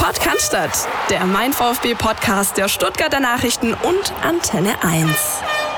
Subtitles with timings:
[0.00, 0.56] Podcast,
[1.10, 5.10] der Mein VfB Podcast der Stuttgarter Nachrichten und Antenne 1.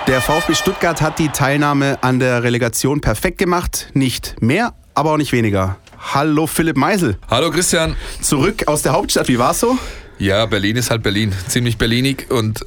[0.06, 3.88] Der VfB Stuttgart hat die Teilnahme an der Relegation perfekt gemacht.
[3.94, 5.76] Nicht mehr, aber auch nicht weniger.
[6.14, 7.18] Hallo Philipp Meisel.
[7.28, 7.96] Hallo Christian.
[8.20, 9.76] Zurück aus der Hauptstadt, wie war's so?
[10.18, 11.34] Ja, Berlin ist halt Berlin.
[11.48, 12.64] Ziemlich berlinig und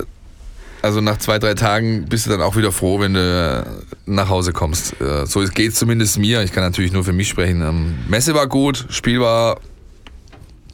[0.82, 3.66] also nach zwei, drei Tagen bist du dann auch wieder froh, wenn du
[4.06, 5.00] nach Hause kommst.
[5.00, 6.44] Äh, so geht es zumindest mir.
[6.44, 7.62] Ich kann natürlich nur für mich sprechen.
[7.62, 9.58] Ähm, Messe war gut, Spiel war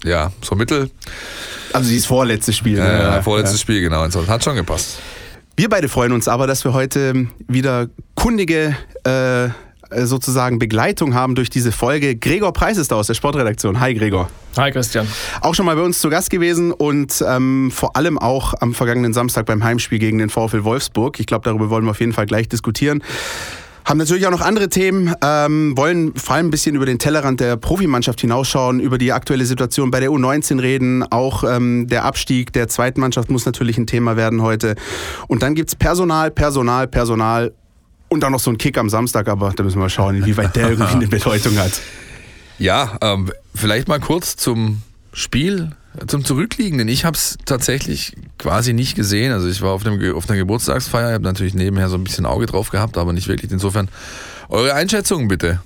[0.03, 0.89] ja so mittel.
[1.73, 2.79] Also dieses vorletzte Spiel.
[2.79, 3.61] Äh, ja, vorletztes ja.
[3.61, 4.03] Spiel, genau.
[4.03, 4.99] Hat schon gepasst.
[5.55, 9.49] Wir beide freuen uns aber, dass wir heute wieder kundige äh,
[10.05, 12.15] sozusagen Begleitung haben durch diese Folge.
[12.15, 13.79] Gregor Preis ist da aus der Sportredaktion.
[13.79, 14.29] Hi Gregor.
[14.57, 15.07] Hi Christian.
[15.41, 19.13] Auch schon mal bei uns zu Gast gewesen und ähm, vor allem auch am vergangenen
[19.13, 21.19] Samstag beim Heimspiel gegen den VfL Wolfsburg.
[21.19, 23.03] Ich glaube, darüber wollen wir auf jeden Fall gleich diskutieren.
[23.85, 27.39] Haben natürlich auch noch andere Themen, ähm, wollen vor allem ein bisschen über den Tellerrand
[27.39, 31.03] der Profimannschaft hinausschauen, über die aktuelle Situation bei der U19 reden.
[31.11, 34.75] Auch ähm, der Abstieg der zweiten Mannschaft muss natürlich ein Thema werden heute.
[35.27, 37.53] Und dann gibt es Personal, Personal, Personal
[38.09, 40.55] und dann noch so ein Kick am Samstag, aber da müssen wir mal schauen, inwieweit
[40.55, 41.81] der irgendwie eine Bedeutung hat.
[42.59, 44.81] Ja, ähm, vielleicht mal kurz zum
[45.13, 45.71] Spiel,
[46.07, 46.87] zum Zurückliegenden.
[46.87, 49.33] Ich habe es tatsächlich quasi nicht gesehen.
[49.33, 52.45] Also ich war auf, dem, auf einer Geburtstagsfeier, habe natürlich nebenher so ein bisschen Auge
[52.45, 53.51] drauf gehabt, aber nicht wirklich.
[53.51, 53.89] Insofern
[54.49, 55.61] eure Einschätzungen bitte.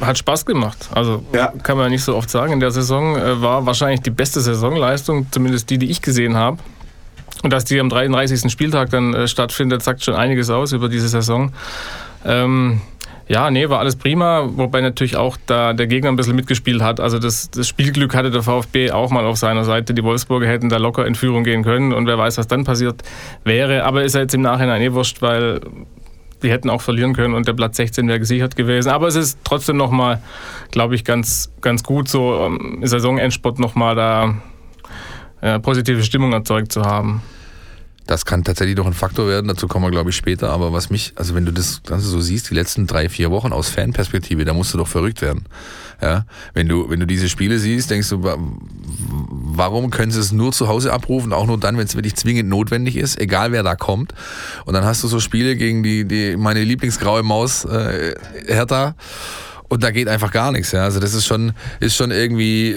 [0.00, 0.88] Hat Spaß gemacht.
[0.92, 1.52] Also ja.
[1.62, 2.52] kann man nicht so oft sagen.
[2.52, 6.58] In der Saison äh, war wahrscheinlich die beste Saisonleistung, zumindest die, die ich gesehen habe.
[7.42, 8.50] Und dass die am 33.
[8.50, 11.52] Spieltag dann äh, stattfindet, sagt schon einiges aus über diese Saison.
[12.24, 12.80] Ähm,
[13.28, 17.00] ja, nee, war alles prima, wobei natürlich auch da der Gegner ein bisschen mitgespielt hat.
[17.00, 19.94] Also das, das, Spielglück hatte der VfB auch mal auf seiner Seite.
[19.94, 23.02] Die Wolfsburger hätten da locker in Führung gehen können und wer weiß, was dann passiert
[23.42, 23.84] wäre.
[23.84, 25.60] Aber ist ja jetzt im Nachhinein eh wurscht, weil
[26.42, 28.90] die hätten auch verlieren können und der Platz 16 wäre gesichert gewesen.
[28.90, 30.22] Aber es ist trotzdem nochmal,
[30.70, 34.34] glaube ich, ganz, ganz gut, so im Saisonendsport nochmal da
[35.40, 37.22] äh, positive Stimmung erzeugt zu haben.
[38.06, 40.50] Das kann tatsächlich noch ein Faktor werden, dazu kommen wir, glaube ich, später.
[40.50, 43.52] Aber was mich, also wenn du das Ganze so siehst, die letzten drei, vier Wochen
[43.52, 45.44] aus Fanperspektive, da musst du doch verrückt werden.
[46.00, 50.52] Ja, wenn du, wenn du diese Spiele siehst, denkst du, warum können sie es nur
[50.52, 53.76] zu Hause abrufen, auch nur dann, wenn es wirklich zwingend notwendig ist, egal wer da
[53.76, 54.12] kommt.
[54.66, 58.14] Und dann hast du so Spiele gegen die, die meine Lieblingsgraue Maus, äh,
[58.46, 58.94] Hertha,
[59.68, 60.72] und da geht einfach gar nichts.
[60.72, 60.84] Ja.
[60.84, 62.76] Also das ist schon, ist schon irgendwie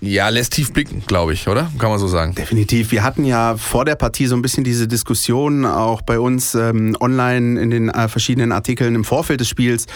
[0.00, 1.72] ja, lässt tief blicken, glaube ich, oder?
[1.78, 2.34] Kann man so sagen.
[2.34, 2.92] Definitiv.
[2.92, 6.96] Wir hatten ja vor der Partie so ein bisschen diese Diskussion auch bei uns ähm,
[7.00, 9.86] online in den äh, verschiedenen Artikeln im Vorfeld des Spiels.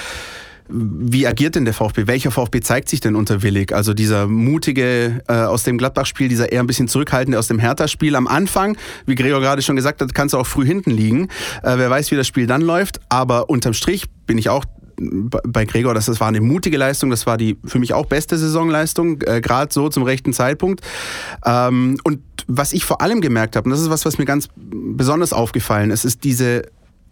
[0.68, 2.06] Wie agiert denn der VfB?
[2.06, 3.72] Welcher VfB zeigt sich denn unter Willig?
[3.72, 8.16] Also dieser mutige äh, aus dem Gladbach-Spiel, dieser eher ein bisschen zurückhaltende aus dem Hertha-Spiel
[8.16, 8.76] am Anfang,
[9.06, 11.28] wie Gregor gerade schon gesagt hat, kannst du auch früh hinten liegen.
[11.62, 13.00] Äh, wer weiß, wie das Spiel dann läuft.
[13.08, 14.64] Aber unterm Strich bin ich auch
[14.96, 18.36] bei Gregor, das, das war eine mutige Leistung, das war die für mich auch beste
[18.36, 20.80] Saisonleistung, äh, gerade so zum rechten Zeitpunkt.
[21.44, 24.48] Ähm, und was ich vor allem gemerkt habe, und das ist was, was mir ganz
[24.56, 26.62] besonders aufgefallen ist, ist diese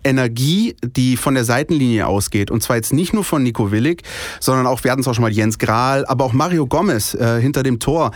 [0.04, 2.50] Energie, die von der Seitenlinie ausgeht.
[2.50, 4.02] Und zwar jetzt nicht nur von Nico Willig,
[4.40, 7.40] sondern auch, wir hatten es auch schon mal Jens Grahl, aber auch Mario Gomez äh,
[7.40, 8.12] hinter dem Tor.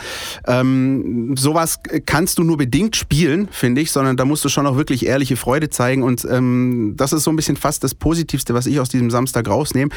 [0.47, 4.77] Ähm, sowas kannst du nur bedingt spielen, finde ich, sondern da musst du schon auch
[4.77, 6.03] wirklich ehrliche Freude zeigen.
[6.03, 9.49] Und ähm, das ist so ein bisschen fast das Positivste, was ich aus diesem Samstag
[9.49, 9.91] rausnehme,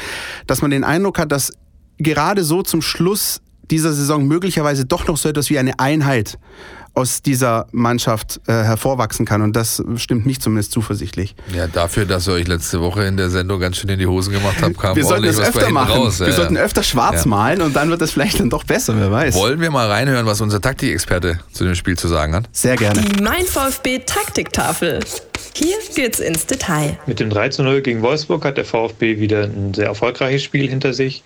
[0.46, 1.52] dass man den Eindruck hat, dass
[1.98, 6.38] gerade so zum Schluss dieser Saison möglicherweise doch noch so etwas wie eine Einheit
[6.98, 9.40] aus dieser Mannschaft äh, hervorwachsen kann.
[9.40, 11.36] Und das stimmt mich zumindest zuversichtlich.
[11.54, 14.32] Ja, dafür, dass ihr euch letzte Woche in der Sendung ganz schön in die Hosen
[14.32, 15.92] gemacht habt, kam Wir sollten es öfter machen.
[15.92, 16.18] Raus.
[16.18, 17.28] Wir ja, sollten öfter schwarz ja.
[17.28, 19.34] malen und dann wird es vielleicht dann doch besser, wer weiß.
[19.36, 22.48] Wollen wir mal reinhören, was unser Taktikexperte zu dem Spiel zu sagen hat?
[22.52, 23.00] Sehr gerne.
[23.00, 25.00] Die Mein VfB Taktiktafel.
[25.54, 26.98] Hier geht's ins Detail.
[27.06, 30.68] Mit dem 3 zu 0 gegen Wolfsburg hat der VfB wieder ein sehr erfolgreiches Spiel
[30.68, 31.22] hinter sich.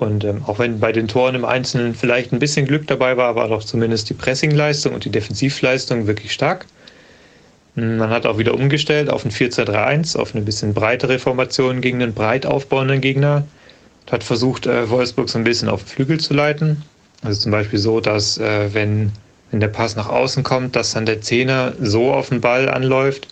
[0.00, 3.36] Und ähm, auch wenn bei den Toren im Einzelnen vielleicht ein bisschen Glück dabei war,
[3.36, 6.64] war doch zumindest die Pressingleistung und die Defensivleistung wirklich stark.
[7.74, 12.14] Man hat auch wieder umgestellt auf ein 4-2-3-1, auf eine bisschen breitere Formation gegen einen
[12.14, 13.44] breit aufbauenden Gegner.
[14.10, 16.82] Hat versucht, äh, Wolfsburg so ein bisschen auf den Flügel zu leiten.
[17.22, 19.12] Also zum Beispiel so, dass äh, wenn,
[19.50, 23.28] wenn der Pass nach außen kommt, dass dann der Zehner so auf den Ball anläuft,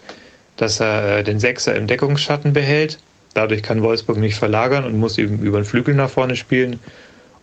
[0.59, 2.99] dass er äh, den Sechser im Deckungsschatten behält
[3.34, 6.80] Dadurch kann Wolfsburg nicht verlagern und muss eben über den Flügel nach vorne spielen.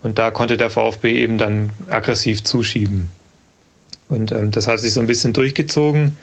[0.03, 3.09] Und da konnte der VfB eben dann aggressiv zuschieben.
[4.09, 6.17] Und ähm, das hat sich so ein bisschen durchgezogen,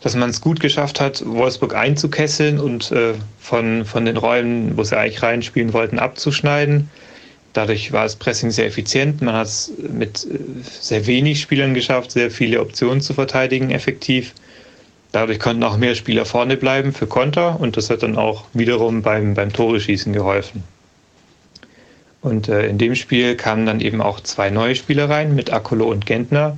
[0.00, 4.82] dass man es gut geschafft hat, Wolfsburg einzukesseln und äh, von, von den Räumen, wo
[4.82, 6.90] sie eigentlich reinspielen wollten, abzuschneiden.
[7.52, 9.20] Dadurch war das Pressing sehr effizient.
[9.20, 10.38] Man hat es mit äh,
[10.80, 14.34] sehr wenig Spielern geschafft, sehr viele Optionen zu verteidigen, effektiv.
[15.12, 19.02] Dadurch konnten auch mehr Spieler vorne bleiben für Konter und das hat dann auch wiederum
[19.02, 20.64] beim, beim Tore-Schießen geholfen.
[22.22, 25.90] Und äh, in dem Spiel kamen dann eben auch zwei neue Spieler rein mit Akolo
[25.90, 26.56] und Gentner.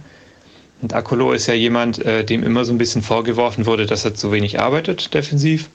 [0.82, 4.14] Und Akolo ist ja jemand, äh, dem immer so ein bisschen vorgeworfen wurde, dass er
[4.14, 5.68] zu wenig arbeitet defensiv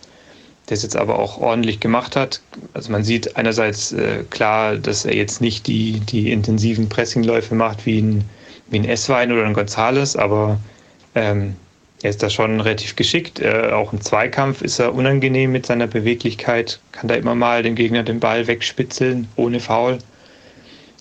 [0.70, 2.42] der es jetzt aber auch ordentlich gemacht hat.
[2.74, 7.86] Also man sieht einerseits äh, klar, dass er jetzt nicht die, die intensiven Pressingläufe macht
[7.86, 8.24] wie ein,
[8.70, 10.60] wie ein Esswein oder ein Gonzales, aber
[11.16, 11.56] ähm,
[12.02, 13.40] er ist da schon relativ geschickt.
[13.40, 17.76] Äh, auch im Zweikampf ist er unangenehm mit seiner Beweglichkeit, kann da immer mal dem
[17.76, 19.98] Gegner den Ball wegspitzeln, ohne Foul.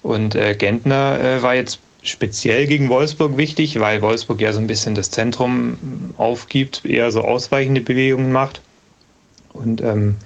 [0.03, 4.67] Und äh, Gentner äh, war jetzt speziell gegen Wolfsburg wichtig, weil Wolfsburg ja so ein
[4.67, 8.61] bisschen das Zentrum aufgibt, eher so ausweichende Bewegungen macht.
[9.53, 10.17] Und ähm,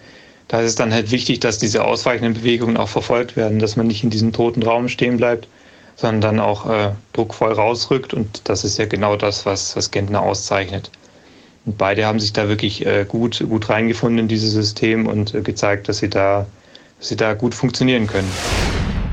[0.49, 3.87] da ist es dann halt wichtig, dass diese ausweichenden Bewegungen auch verfolgt werden, dass man
[3.87, 5.49] nicht in diesem toten Raum stehen bleibt,
[5.97, 8.15] sondern dann auch äh, druckvoll rausrückt.
[8.15, 10.91] Und das ist ja genau das, was, was Gentner auszeichnet.
[11.65, 15.43] Und beide haben sich da wirklich äh, gut, gut reingefunden in dieses System und äh,
[15.43, 16.47] gezeigt, dass sie, da,
[16.99, 18.31] dass sie da gut funktionieren können.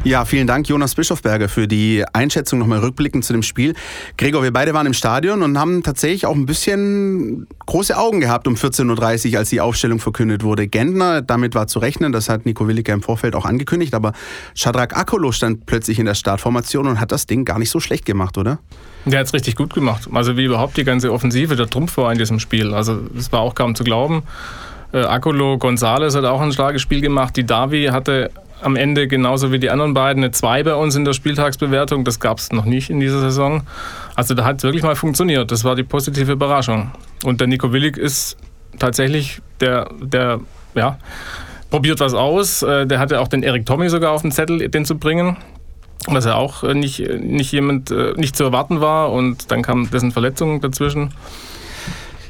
[0.06, 3.74] Ja, vielen Dank, Jonas Bischofberger, für die Einschätzung nochmal rückblickend zu dem Spiel.
[4.18, 8.48] Gregor, wir beide waren im Stadion und haben tatsächlich auch ein bisschen große Augen gehabt
[8.48, 10.68] um 14.30 Uhr, als die Aufstellung verkündet wurde.
[10.68, 14.13] Gentner, damit war zu rechnen, das hat Nico Williger im Vorfeld auch angekündigt, aber
[14.56, 18.06] Shadrach Akolo stand plötzlich in der Startformation und hat das Ding gar nicht so schlecht
[18.06, 18.60] gemacht, oder?
[19.04, 20.07] Der hat es richtig gut gemacht.
[20.13, 22.74] Also wie überhaupt die ganze Offensive der Trumpf war in diesem Spiel.
[22.74, 24.24] Also es war auch kaum zu glauben.
[24.94, 27.36] Äh, Akolo González hat auch ein starkes Spiel gemacht.
[27.36, 31.06] Die Davi hatte am Ende genauso wie die anderen beiden eine 2 bei uns in
[31.06, 32.03] der Spieltagsbewertung.
[32.03, 33.63] Das gab es noch nicht in dieser Saison.
[34.15, 35.51] Also da hat es wirklich mal funktioniert.
[35.51, 36.91] Das war die positive Überraschung.
[37.23, 38.38] Und der Nico Willig ist
[38.77, 40.39] tatsächlich der, der
[40.75, 40.97] ja,
[41.69, 42.61] probiert was aus.
[42.63, 45.38] Äh, der hatte auch den Erik Tommy sogar auf dem Zettel, den zu bringen.
[46.07, 49.12] Was ja auch äh, nicht, nicht jemand äh, nicht zu erwarten war.
[49.12, 51.13] Und dann kam dessen Verletzung dazwischen.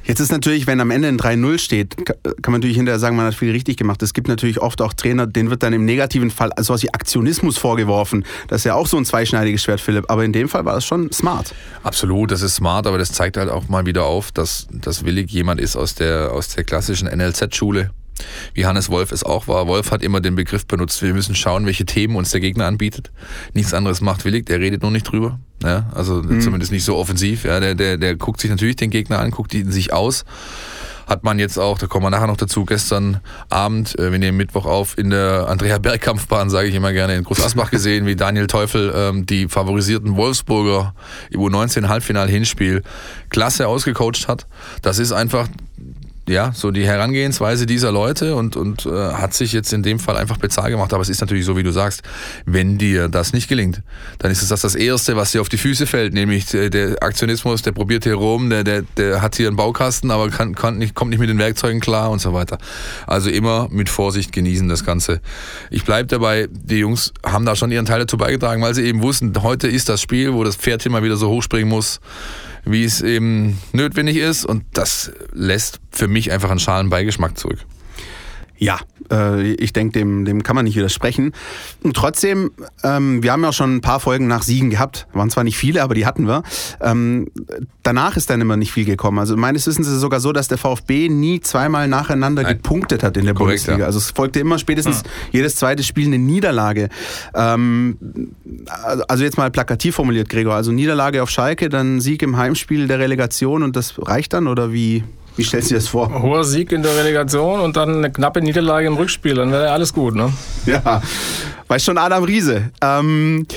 [0.10, 3.28] Jetzt ist natürlich, wenn am Ende ein 3-0 steht, kann man natürlich hinterher sagen, man
[3.28, 4.02] hat viel richtig gemacht.
[4.02, 7.60] Es gibt natürlich oft auch Trainer, denen wird dann im negativen Fall sowas wie Aktionismus
[7.60, 8.26] vorgeworfen.
[8.48, 10.06] Das ist ja auch so ein zweischneidiges Schwert, Philipp.
[10.10, 11.54] Aber in dem Fall war das schon smart.
[11.84, 15.30] Absolut, das ist smart, aber das zeigt halt auch mal wieder auf, dass, dass Willig
[15.30, 17.92] jemand ist aus der, aus der klassischen NLZ-Schule
[18.54, 19.68] wie Hannes Wolf es auch war.
[19.68, 23.12] Wolf hat immer den Begriff benutzt, wir müssen schauen, welche Themen uns der Gegner anbietet.
[23.54, 25.40] Nichts anderes macht Willig, der redet nur nicht drüber.
[25.64, 26.42] Ja, also mhm.
[26.42, 27.44] zumindest nicht so offensiv.
[27.44, 30.26] Ja, der, der, der guckt sich natürlich den Gegner an, guckt ihn sich aus
[31.10, 33.20] hat man jetzt auch, da kommen wir nachher noch dazu, gestern
[33.50, 37.24] Abend, äh, wir nehmen Mittwoch auf, in der Andrea Bergkampfbahn, sage ich immer gerne, in
[37.24, 40.94] Großasbach gesehen, wie Daniel Teufel ähm, die favorisierten Wolfsburger
[41.34, 42.84] U19 Halbfinal-Hinspiel
[43.30, 44.46] klasse ausgecoacht hat.
[44.84, 45.48] Das ist einfach
[46.30, 50.16] ja, so die Herangehensweise dieser Leute und, und äh, hat sich jetzt in dem Fall
[50.16, 50.94] einfach bezahlt gemacht.
[50.94, 52.04] Aber es ist natürlich so, wie du sagst,
[52.46, 53.82] wenn dir das nicht gelingt,
[54.20, 57.62] dann ist es das das Erste, was dir auf die Füße fällt, nämlich der Aktionismus,
[57.62, 60.94] der probiert hier rum, der, der, der hat hier einen Baukasten, aber kann, kann nicht,
[60.94, 62.60] kommt nicht mit den Werkzeugen klar und so weiter.
[63.08, 65.22] Also immer mit Vorsicht genießen das Ganze.
[65.72, 69.02] Ich bleibe dabei, die Jungs haben da schon ihren Teil dazu beigetragen, weil sie eben
[69.02, 72.00] wussten, heute ist das Spiel, wo das Pferd immer wieder so hochspringen muss
[72.66, 74.46] wie es eben notwendig ist.
[74.46, 77.60] Und das lässt für mich einfach einen schalen Beigeschmack zurück.
[78.60, 78.78] Ja,
[79.10, 81.32] äh, ich denke, dem, dem kann man nicht widersprechen.
[81.82, 82.52] Und trotzdem,
[82.84, 85.08] ähm, wir haben ja schon ein paar Folgen nach Siegen gehabt.
[85.14, 86.44] Waren zwar nicht viele, aber die hatten wir.
[86.82, 87.28] Ähm,
[87.84, 89.18] danach ist dann immer nicht viel gekommen.
[89.18, 92.58] Also meines Wissens ist es sogar so, dass der VfB nie zweimal nacheinander Nein.
[92.58, 93.80] gepunktet hat in der Korrekt, Bundesliga.
[93.80, 93.86] Ja.
[93.86, 95.12] Also es folgte immer spätestens ja.
[95.32, 96.90] jedes zweite Spiel eine Niederlage.
[97.34, 97.98] Ähm,
[99.08, 100.56] also jetzt mal plakativ formuliert, Gregor.
[100.56, 104.74] Also Niederlage auf Schalke, dann Sieg im Heimspiel der Relegation und das reicht dann oder
[104.74, 105.06] wie?
[105.40, 106.22] Wie stellst du dir das vor?
[106.22, 109.94] Hoher Sieg in der Relegation und dann eine knappe Niederlage im Rückspiel, dann wäre alles
[109.94, 110.34] gut, ne?
[110.66, 111.02] Ja,
[111.70, 112.72] weiß schon Adam Riese.
[112.82, 113.48] Ähm,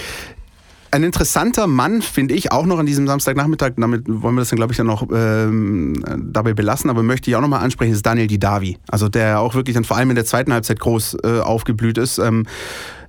[0.93, 4.59] ein interessanter Mann, finde ich, auch noch an diesem Samstagnachmittag, damit wollen wir das dann,
[4.59, 8.29] glaube ich, dann noch ähm, dabei belassen, aber möchte ich auch nochmal ansprechen, ist Daniel
[8.29, 8.79] Didavi.
[8.89, 12.19] Also der auch wirklich dann vor allem in der zweiten Halbzeit groß äh, aufgeblüht ist.
[12.19, 12.45] Ähm,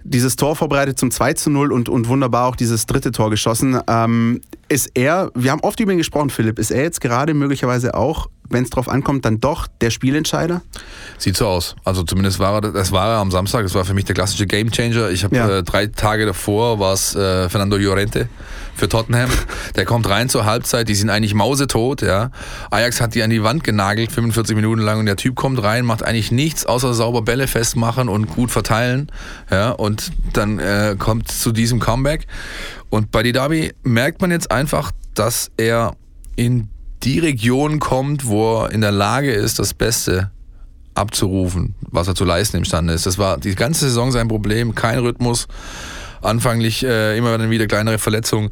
[0.04, 3.80] dieses Tor vorbereitet zum 2 zu 0 und, und wunderbar auch dieses dritte Tor geschossen.
[3.88, 7.94] Ähm, ist er, wir haben oft über ihn gesprochen, Philipp, ist er jetzt gerade möglicherweise
[7.96, 10.62] auch, wenn es drauf ankommt, dann doch der Spielentscheider?
[11.18, 11.76] Sieht so aus.
[11.84, 14.48] Also zumindest war er, das war er am Samstag, das war für mich der klassische
[14.48, 15.10] Gamechanger.
[15.10, 15.58] Ich habe ja.
[15.58, 18.30] äh, drei Tage davor war es äh, Fernando Llorente
[18.76, 19.30] für Tottenham.
[19.76, 22.32] Der kommt rein zur Halbzeit, die sind eigentlich mausetot, ja.
[22.70, 25.86] Ajax hat die an die Wand genagelt, 45 Minuten lang, und der Typ kommt rein,
[25.86, 29.12] macht eigentlich nichts, außer sauber Bälle festmachen und gut verteilen,
[29.50, 29.72] ja.
[29.72, 32.28] Und dann äh, kommt zu diesem Comeback.
[32.90, 35.96] Und bei Didavi merkt man jetzt einfach, dass er
[36.36, 36.70] in
[37.04, 40.32] die Region kommt, wo er in der Lage ist, das Beste
[40.96, 43.06] abzurufen, was er zu leisten imstande ist.
[43.06, 45.48] Das war die ganze Saison sein Problem, kein Rhythmus,
[46.22, 48.52] anfanglich äh, immer dann wieder kleinere Verletzungen.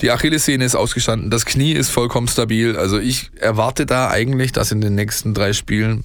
[0.00, 2.76] Die Achillessehne ist ausgestanden, das Knie ist vollkommen stabil.
[2.76, 6.04] Also ich erwarte da eigentlich, dass in den nächsten drei Spielen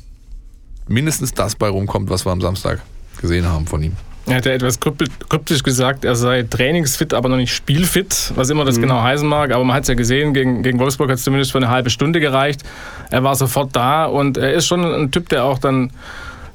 [0.88, 2.82] mindestens das bei rumkommt, was wir am Samstag
[3.22, 3.96] gesehen haben von ihm.
[4.26, 8.64] Er hat ja etwas kryptisch gesagt, er sei trainingsfit, aber noch nicht spielfit, was immer
[8.64, 8.84] das mhm.
[8.84, 9.52] genau heißen mag.
[9.52, 11.90] Aber man hat es ja gesehen, gegen, gegen Wolfsburg hat es zumindest für eine halbe
[11.90, 12.62] Stunde gereicht.
[13.12, 15.92] Er war sofort da und er ist schon ein Typ, der auch dann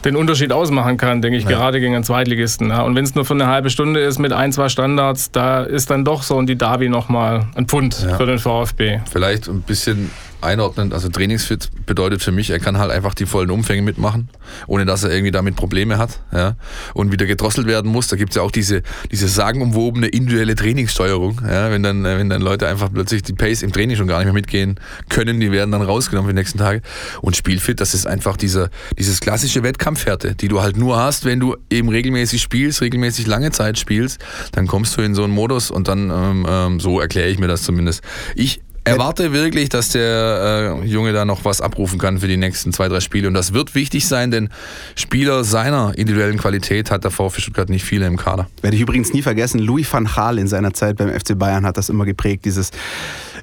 [0.05, 1.51] den Unterschied ausmachen kann, denke ich, ja.
[1.51, 2.71] gerade gegen einen Zweitligisten.
[2.71, 2.83] Ja.
[2.83, 5.91] Und wenn es nur für eine halbe Stunde ist mit ein, zwei Standards, da ist
[5.91, 8.17] dann doch so ein Didavi nochmal ein Pfund ja.
[8.17, 9.01] für den VfB.
[9.11, 10.11] Vielleicht ein bisschen
[10.41, 10.93] einordnen.
[10.93, 14.29] Also Trainingsfit bedeutet für mich, er kann halt einfach die vollen Umfänge mitmachen,
[14.67, 16.57] ohne dass er irgendwie damit Probleme hat ja,
[16.95, 18.09] und wieder gedrosselt werden muss.
[18.09, 21.41] Da gibt es ja auch diese, diese sagenumwobene individuelle Trainingssteuerung.
[21.45, 24.27] Ja, wenn, dann, wenn dann Leute einfach plötzlich die Pace im Training schon gar nicht
[24.27, 24.79] mehr mitgehen
[25.09, 26.83] können, die werden dann rausgenommen für die nächsten Tage.
[27.21, 31.41] Und Spielfit, das ist einfach dieser, dieses klassische Wettkampfhärte, die du halt nur hast, wenn
[31.41, 34.21] du eben regelmäßig spielst, regelmäßig lange Zeit spielst,
[34.53, 37.49] dann kommst du in so einen Modus und dann, ähm, ähm so erkläre ich mir
[37.49, 38.03] das zumindest.
[38.35, 42.73] Ich erwarte wirklich, dass der äh, Junge da noch was abrufen kann für die nächsten
[42.73, 43.29] zwei, drei Spiele.
[43.29, 44.49] Und das wird wichtig sein, denn
[44.95, 48.49] Spieler seiner individuellen Qualität hat der VfB Stuttgart nicht viele im Kader.
[48.63, 51.77] Werde ich übrigens nie vergessen, Louis van Gaal in seiner Zeit beim FC Bayern hat
[51.77, 52.71] das immer geprägt, dieses,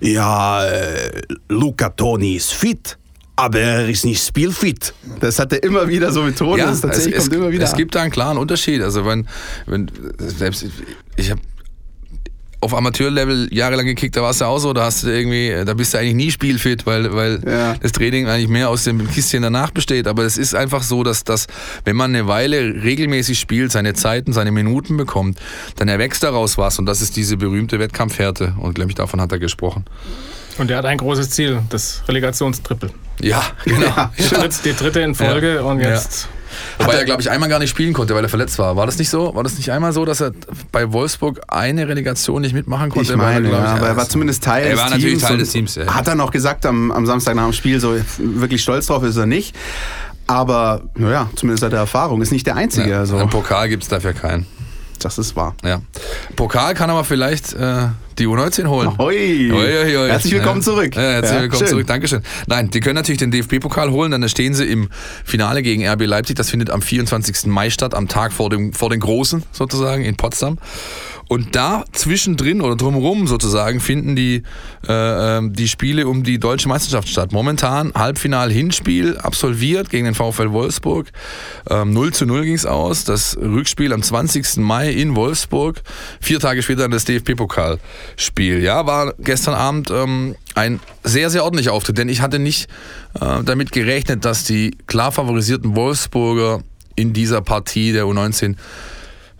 [0.02, 2.98] ja, äh, Luca Toni ist fit
[3.36, 4.94] aber er ist nicht spielfit.
[5.20, 6.58] Das hat er immer wieder so betont.
[6.58, 8.82] Ja, es, es, es gibt da einen klaren Unterschied.
[8.82, 9.28] Also wenn,
[9.66, 10.66] wenn selbst
[11.18, 11.42] ich habe
[12.62, 15.94] auf Amateurlevel jahrelang gekickt, da warst du auch so, da hast du irgendwie, da bist
[15.94, 17.76] du eigentlich nie spielfit, weil, weil ja.
[17.76, 20.08] das Training eigentlich mehr aus dem Kistchen danach besteht.
[20.08, 21.48] Aber es ist einfach so, dass das,
[21.84, 25.40] wenn man eine Weile regelmäßig spielt, seine Zeiten, seine Minuten bekommt,
[25.76, 26.80] dann erwächst daraus was.
[26.80, 28.56] Und das ist diese berühmte Wettkampfhärte.
[28.60, 29.86] Und glaube ich, davon hat er gesprochen.
[30.58, 32.92] Und er hat ein großes Ziel, das Relegationstrippel.
[33.22, 33.86] Ja, genau.
[33.88, 34.12] Ja.
[34.64, 35.62] Die dritte in Folge ja.
[35.62, 36.30] und jetzt
[36.80, 38.76] Wobei er, glaube ich, einmal gar nicht spielen konnte, weil er verletzt war.
[38.76, 39.34] War das nicht so?
[39.36, 40.32] War das nicht einmal so, dass er
[40.72, 43.12] bei Wolfsburg eine Relegation nicht mitmachen konnte?
[43.12, 45.04] Ich meine, ja, aber er war zumindest Teil er des war Teams.
[45.04, 45.76] natürlich Teil des Teams.
[45.76, 45.94] Ja.
[45.94, 49.18] Hat er noch gesagt am, am Samstag nach dem Spiel, so wirklich stolz drauf ist
[49.18, 49.56] er nicht.
[50.28, 52.22] Aber naja, zumindest hat er Erfahrung.
[52.22, 52.90] Ist nicht der Einzige.
[52.90, 53.20] Ja, also.
[53.20, 54.48] Im Pokal gibt es dafür keinen.
[55.00, 55.56] Das ist wahr.
[55.64, 55.82] Ja.
[56.36, 57.88] Pokal kann aber vielleicht äh,
[58.20, 58.98] die U19 holen.
[58.98, 59.50] Hoi.
[59.52, 60.08] Hoi, hoi, hoi.
[60.10, 60.66] Herzlich willkommen ja.
[60.66, 60.96] zurück.
[60.96, 61.68] Ja, herzlich ja, willkommen schön.
[61.68, 61.88] zurück.
[61.88, 62.22] Dankeschön.
[62.48, 64.90] Nein, die können natürlich den DFB-Pokal holen, dann stehen sie im
[65.24, 66.36] Finale gegen RB Leipzig.
[66.36, 67.48] Das findet am 24.
[67.48, 70.58] Mai statt, am Tag vor, dem, vor den Großen sozusagen in Potsdam.
[71.28, 74.44] Und da zwischendrin oder drumherum sozusagen finden die,
[74.88, 77.32] äh, ähm, die Spiele um die deutsche Meisterschaft statt.
[77.32, 81.12] Momentan Halbfinal-Hinspiel absolviert gegen den VfL Wolfsburg.
[81.70, 83.06] Ähm, 0 zu 0 ging es aus.
[83.06, 84.58] Das Rückspiel am 20.
[84.58, 85.82] Mai in Wolfsburg.
[86.22, 88.62] Vier Tage später dann das DFB-Pokalspiel.
[88.62, 92.70] Ja, war gestern Abend ähm, ein sehr, sehr ordentlicher Auftritt, denn ich hatte nicht
[93.20, 96.62] äh, damit gerechnet, dass die klar favorisierten Wolfsburger
[96.96, 98.56] in dieser Partie der U19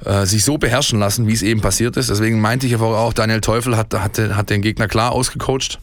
[0.06, 2.10] äh, sich so beherrschen lassen, wie es eben passiert ist.
[2.10, 5.80] Deswegen meinte ich ja auch, Daniel Teufel hat, hat, hat den Gegner klar ausgecoacht.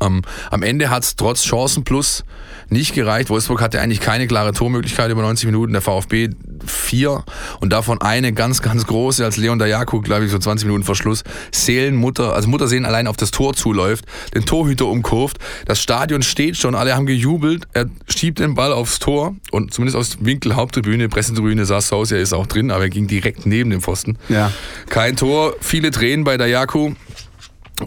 [0.00, 2.24] Ähm, am Ende hat es trotz Chancen plus
[2.70, 3.30] nicht gereicht.
[3.30, 5.72] Wolfsburg hatte eigentlich keine klare Tormöglichkeit über 90 Minuten.
[5.72, 6.30] Der VfB
[6.66, 7.24] vier
[7.60, 11.24] und davon eine ganz, ganz große, als Leon Dayaku, glaube ich, so 20 Minuten Verschluss,
[11.52, 15.38] Seelenmutter, also Muttersehen allein auf das Tor zuläuft, den Torhüter umkurvt.
[15.66, 17.66] Das Stadion steht schon, alle haben gejubelt.
[17.72, 22.12] Er schiebt den Ball aufs Tor und zumindest aus Winkel Haupttribüne, Pressetribüne sah es aus,
[22.12, 24.18] er ist auch drin, aber er ging direkt neben dem Pfosten.
[24.28, 24.52] Ja.
[24.88, 26.92] Kein Tor, viele Tränen bei Dayaku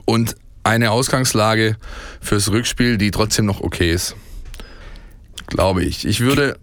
[0.06, 1.78] und eine Ausgangslage
[2.22, 4.16] fürs Rückspiel, die trotzdem noch okay ist.
[5.54, 6.06] Glaube ich.
[6.06, 6.58] Ich würde.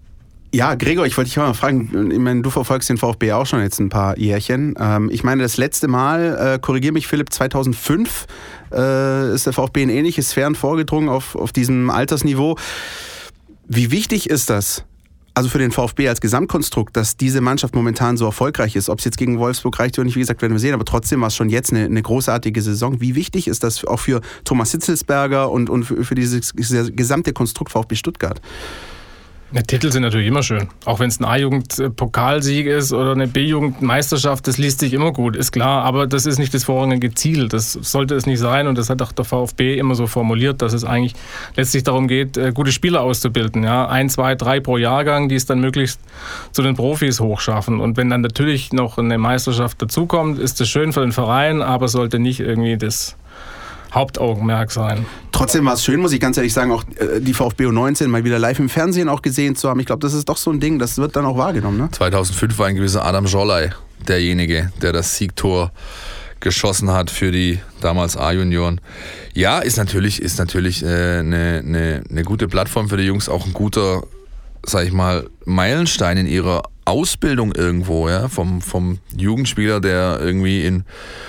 [0.52, 3.62] Ja, Gregor, ich wollte dich mal fragen, ich meine, du verfolgst den VfB auch schon
[3.62, 4.75] jetzt ein paar Jährchen.
[4.80, 8.26] Ähm, ich meine, das letzte Mal, äh, korrigier mich Philipp, 2005
[8.73, 12.56] äh, ist der VfB in ähnliche Sphären vorgedrungen auf, auf diesem Altersniveau.
[13.68, 14.85] Wie wichtig ist das,
[15.40, 18.90] also für den VfB als Gesamtkonstrukt, dass diese Mannschaft momentan so erfolgreich ist.
[18.90, 21.23] Ob es jetzt gegen Wolfsburg reicht oder nicht, wie gesagt, werden wir sehen, aber trotzdem
[21.23, 23.00] war es schon jetzt eine, eine großartige Saison.
[23.00, 27.73] Wie wichtig ist das auch für Thomas Hitzelsberger und, und für, für dieses gesamte Konstrukt
[27.73, 28.42] VfB Stuttgart?
[29.52, 30.69] Ja, Titel sind natürlich immer schön.
[30.85, 35.50] Auch wenn es ein A-Jugend-Pokalsieg ist oder eine B-Jugend-Meisterschaft, das liest sich immer gut, ist
[35.50, 35.85] klar.
[35.85, 37.49] Aber das ist nicht das vorrangige Ziel.
[37.49, 38.69] Das sollte es nicht sein.
[38.69, 41.14] Und das hat auch der VfB immer so formuliert, dass es eigentlich
[41.57, 43.64] letztlich darum geht, äh, gute Spieler auszubilden.
[43.64, 43.88] Ja?
[43.88, 46.00] Ein, zwei, drei pro Jahrgang, die es dann möglichst
[46.52, 47.80] zu den Profis hochschaffen.
[47.80, 51.88] Und wenn dann natürlich noch eine Meisterschaft dazukommt, ist das schön für den Verein, aber
[51.88, 53.16] sollte nicht irgendwie das
[53.92, 55.04] Hauptaugenmerk sein.
[55.32, 58.25] Trotzdem war es schön, muss ich ganz ehrlich sagen, auch äh, die VfB U19 mal
[58.25, 59.80] wieder live im Fernsehen auch gesehen zu haben.
[59.80, 61.78] Ich glaube, das ist doch so ein Ding, das wird dann auch wahrgenommen.
[61.78, 61.88] Ne?
[61.90, 63.70] 2005 war ein gewisser Adam Jolley
[64.06, 65.73] derjenige, der das Siegtor
[66.40, 68.80] geschossen hat für die damals A-Junioren.
[69.35, 73.47] Ja, ist natürlich, ist natürlich äh, eine, eine, eine gute Plattform für die Jungs, auch
[73.47, 74.02] ein guter,
[74.64, 80.85] sag ich mal, Meilenstein in ihrer Ausbildung irgendwo, ja, vom, vom Jugendspieler, der irgendwie in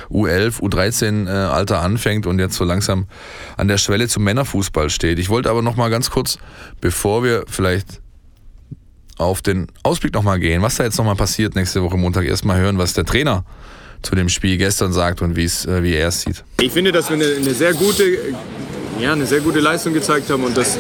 [0.10, 3.08] U11, U13 äh, Alter anfängt und jetzt so langsam
[3.58, 5.20] an der Schwelle zum Männerfußball steht.
[5.20, 6.38] Ich wollte aber noch mal ganz kurz,
[6.82, 8.02] bevor wir vielleicht
[9.18, 12.26] auf den Ausblick nochmal gehen, was da jetzt nochmal passiert nächste Woche Montag.
[12.26, 13.46] Erstmal hören, was der Trainer
[14.02, 16.44] zu dem Spiel gestern sagt und äh, wie er es sieht.
[16.60, 18.04] Ich finde, dass wir eine, eine, sehr gute,
[19.02, 20.78] ja, eine sehr gute Leistung gezeigt haben und das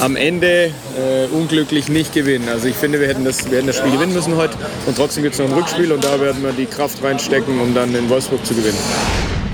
[0.00, 2.48] am Ende äh, unglücklich nicht gewinnen.
[2.48, 4.56] Also ich finde, wir hätten, das, wir hätten das Spiel gewinnen müssen heute
[4.86, 7.74] und trotzdem gibt es noch ein Rückspiel und da werden wir die Kraft reinstecken, um
[7.74, 8.78] dann in Wolfsburg zu gewinnen.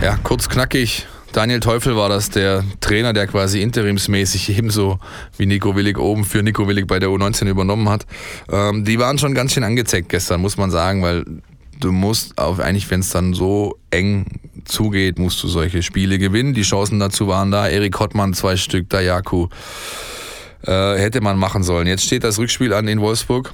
[0.03, 1.07] Ja, kurz knackig.
[1.33, 5.01] Daniel Teufel war das, der Trainer, der quasi interimsmäßig ebenso
[5.37, 8.07] wie Nico Willig oben für Nico Willig bei der U19 übernommen hat.
[8.53, 11.25] Ähm, die waren schon ganz schön angezeckt gestern, muss man sagen, weil
[11.81, 14.27] du musst, auf, eigentlich wenn es dann so eng
[14.65, 16.55] zugeht, musst du solche Spiele gewinnen.
[16.55, 17.69] Die Chancen dazu waren da.
[17.69, 19.49] Erik Hottmann zwei Stück, Dayaku.
[20.67, 21.87] Äh, hätte man machen sollen.
[21.87, 23.53] Jetzt steht das Rückspiel an in Wolfsburg.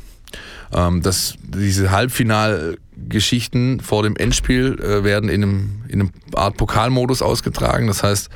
[0.72, 7.22] Ähm, das, diese Halbfinalgeschichten vor dem Endspiel äh, werden in einem, in einem Art Pokalmodus
[7.22, 7.88] ausgetragen.
[7.88, 8.30] Das heißt,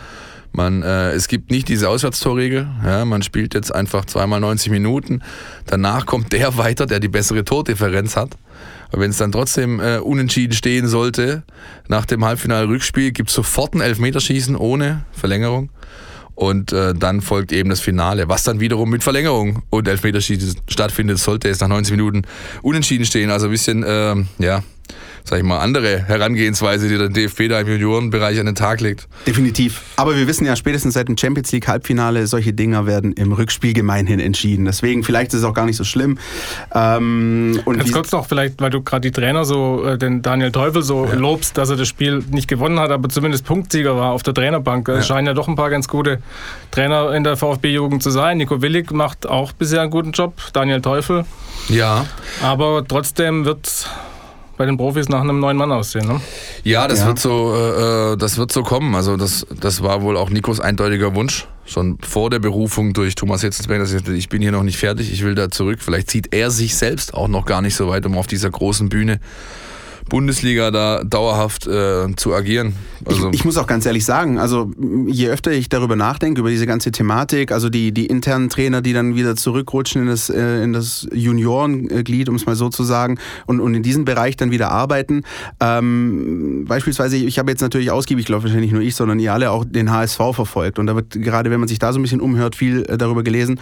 [0.50, 2.68] man, äh, es gibt nicht diese Auswärtstorregel.
[2.84, 5.22] Ja, man spielt jetzt einfach zweimal 90 Minuten.
[5.66, 8.36] Danach kommt der weiter, der die bessere Tordifferenz hat.
[8.92, 11.42] Wenn es dann trotzdem äh, unentschieden stehen sollte,
[11.88, 15.70] nach dem Halbfinale-Rückspiel gibt es sofort ein Elfmeterschießen ohne Verlängerung.
[16.34, 21.18] Und äh, dann folgt eben das Finale, was dann wiederum mit Verlängerung und Elfmeterschießen stattfindet,
[21.18, 22.22] sollte es nach 90 Minuten
[22.62, 23.30] unentschieden stehen.
[23.30, 24.62] Also ein bisschen, äh, ja,
[25.26, 29.08] sag ich mal, andere Herangehensweise, die der DFB da im Juniorenbereich an den Tag legt.
[29.26, 29.80] Definitiv.
[29.96, 33.72] Aber wir wissen ja spätestens seit dem Champions League Halbfinale, solche Dinger werden im Rückspiel
[33.72, 34.66] gemeinhin entschieden.
[34.66, 36.18] Deswegen vielleicht ist es auch gar nicht so schlimm.
[36.74, 40.52] Ähm, und Ganz kurz noch vielleicht, weil du gerade die Trainer so, äh, den Daniel
[40.52, 41.14] Teufel so ja.
[41.14, 44.86] lobst, dass er das Spiel nicht gewonnen hat, aber zumindest Punktsieger war auf der Trainerbank.
[44.90, 46.18] Es scheinen ja doch ein paar ganz gute
[46.70, 48.36] Trainer in der VfB-Jugend zu sein.
[48.36, 50.34] Nico Willig macht auch bisher einen guten Job.
[50.52, 51.24] Daniel Teufel.
[51.68, 52.04] Ja.
[52.42, 53.88] Aber trotzdem wird
[54.56, 56.06] bei den Profis nach einem neuen Mann aussehen.
[56.06, 56.20] Ne?
[56.62, 57.06] Ja, das ja.
[57.06, 58.94] wird so, äh, äh, das wird so kommen.
[58.94, 63.42] Also das, das war wohl auch Nikos eindeutiger Wunsch schon vor der Berufung durch Thomas
[63.42, 65.78] ich, ich bin hier noch nicht fertig, ich will da zurück.
[65.80, 68.88] Vielleicht zieht er sich selbst auch noch gar nicht so weit, um auf dieser großen
[68.88, 69.20] Bühne
[70.08, 72.74] Bundesliga da dauerhaft äh, zu agieren.
[73.06, 74.70] Also ich, ich, muss auch ganz ehrlich sagen, also
[75.06, 78.92] je öfter ich darüber nachdenke, über diese ganze Thematik, also die, die internen Trainer, die
[78.92, 83.18] dann wieder zurückrutschen in das, äh, in das Juniorenglied, um es mal so zu sagen,
[83.46, 85.22] und, und in diesem Bereich dann wieder arbeiten.
[85.60, 89.32] Ähm, beispielsweise, ich habe jetzt natürlich ausgiebig, ich glaube wahrscheinlich nicht nur ich, sondern ihr
[89.32, 90.78] alle auch den HSV verfolgt.
[90.78, 93.22] Und da wird gerade, wenn man sich da so ein bisschen umhört, viel äh, darüber
[93.22, 93.60] gelesen,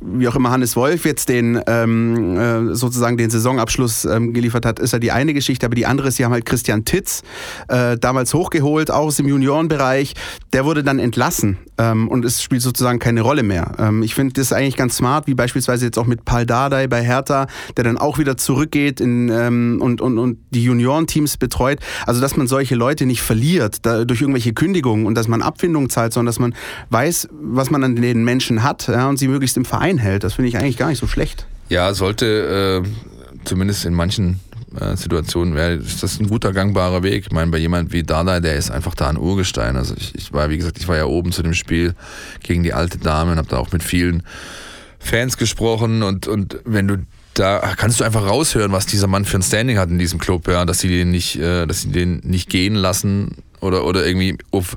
[0.00, 4.78] wie auch immer Hannes Wolf jetzt den ähm, äh, sozusagen den Saisonabschluss ähm, geliefert hat,
[4.78, 7.22] ist ja die eine Geschichte, aber die andere ist, sie haben halt Christian Titz
[7.68, 10.14] äh, damals hochgeholt, auch aus dem Juniorenbereich.
[10.52, 13.72] Der wurde dann entlassen ähm, und es spielt sozusagen keine Rolle mehr.
[13.78, 17.02] Ähm, ich finde das eigentlich ganz smart, wie beispielsweise jetzt auch mit Paul Dardai bei
[17.02, 21.78] Hertha, der dann auch wieder zurückgeht in, ähm, und, und, und die Juniorenteams betreut.
[22.06, 25.90] Also, dass man solche Leute nicht verliert da, durch irgendwelche Kündigungen und dass man Abfindungen
[25.90, 26.54] zahlt, sondern dass man
[26.90, 30.24] weiß, was man an den Menschen hat ja, und sie möglichst im Verein hält.
[30.24, 31.46] Das finde ich eigentlich gar nicht so schlecht.
[31.68, 32.88] Ja, sollte äh,
[33.44, 34.40] zumindest in manchen
[34.80, 37.26] äh, Situationen wäre ist das ein guter gangbarer Weg.
[37.26, 39.76] Ich meine, bei jemand wie Dada, der ist einfach da ein Urgestein.
[39.76, 41.94] Also ich, ich war, wie gesagt, ich war ja oben zu dem Spiel
[42.42, 44.22] gegen die alte Dame und habe da auch mit vielen
[44.98, 46.98] Fans gesprochen und, und wenn du
[47.34, 50.48] da kannst du einfach raushören, was dieser Mann für ein Standing hat in diesem Club,
[50.48, 54.36] ja, dass sie den nicht, äh, dass sie den nicht gehen lassen oder, oder irgendwie
[54.50, 54.76] auf,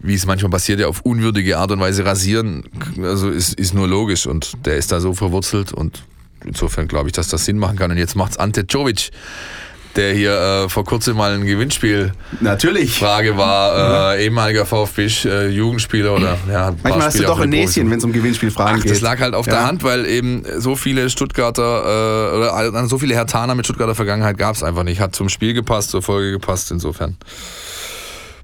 [0.00, 2.64] wie es manchmal passiert, ja, auf unwürdige Art und Weise rasieren.
[3.02, 6.02] Also ist, ist nur logisch und der ist da so verwurzelt und
[6.46, 7.90] insofern glaube ich, dass das Sinn machen kann.
[7.90, 9.10] Und jetzt macht es Ante Czovic
[9.96, 12.98] der hier äh, vor kurzem mal ein Gewinnspiel Natürlich.
[12.98, 17.90] Frage war, äh, ehemaliger VfB äh, Jugendspieler oder ja, Manchmal hast du doch ein Näschen,
[17.90, 18.92] wenn es um Gewinnspielfragen Ach, geht.
[18.92, 19.54] Das lag halt auf ja.
[19.54, 24.38] der Hand, weil eben so viele Stuttgarter äh, oder so viele Hertaner mit Stuttgarter Vergangenheit
[24.38, 25.00] gab es einfach nicht.
[25.00, 27.16] Hat zum Spiel gepasst, zur Folge gepasst, insofern.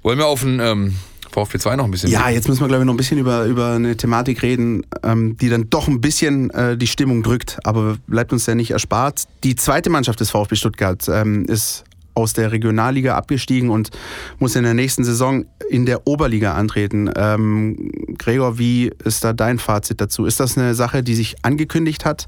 [0.02, 0.96] Wollen wir auf ein ähm,
[1.32, 2.10] VfB 2 noch ein bisschen.
[2.10, 5.36] Ja, jetzt müssen wir, glaube ich, noch ein bisschen über, über eine Thematik reden, ähm,
[5.38, 9.24] die dann doch ein bisschen äh, die Stimmung drückt, aber bleibt uns ja nicht erspart.
[9.42, 13.90] Die zweite Mannschaft des VfB Stuttgart ähm, ist aus der Regionalliga abgestiegen und
[14.38, 17.10] muss in der nächsten Saison in der Oberliga antreten.
[17.16, 20.26] Ähm, Gregor, wie ist da dein Fazit dazu?
[20.26, 22.26] Ist das eine Sache, die sich angekündigt hat,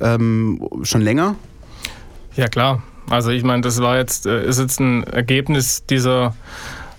[0.00, 1.36] ähm, schon länger?
[2.34, 2.82] Ja, klar.
[3.10, 6.34] Also ich meine, das war jetzt, äh, ist jetzt ein Ergebnis dieser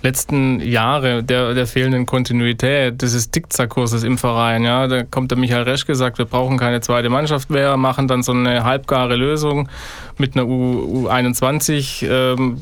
[0.01, 4.63] letzten Jahre der, der fehlenden Kontinuität dieses Tickzack-Kurses im Verein.
[4.63, 8.23] Ja, da kommt der Michael Resch gesagt, wir brauchen keine zweite Mannschaft mehr, machen dann
[8.23, 9.69] so eine halbgare Lösung
[10.17, 12.07] mit einer U, U21.
[12.07, 12.61] Ähm,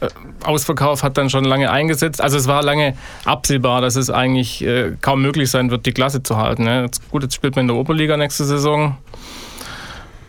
[0.00, 0.08] äh,
[0.44, 2.20] Ausverkauf hat dann schon lange eingesetzt.
[2.20, 2.94] Also es war lange
[3.24, 6.64] absehbar, dass es eigentlich äh, kaum möglich sein wird, die Klasse zu halten.
[6.64, 6.82] Ne?
[6.82, 8.96] Jetzt, gut, jetzt spielt man in der Oberliga nächste Saison.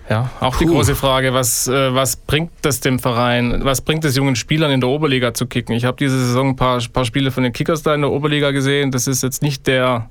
[0.10, 0.60] Ja, auch Puh.
[0.60, 3.60] die große Frage, was, äh, was bringt das dem Verein?
[3.64, 5.76] Was bringt es jungen Spielern in der Oberliga zu kicken?
[5.76, 8.52] Ich habe diese Saison ein paar, paar Spiele von den Kickers da in der Oberliga
[8.52, 8.92] gesehen.
[8.92, 10.10] Das ist jetzt nicht der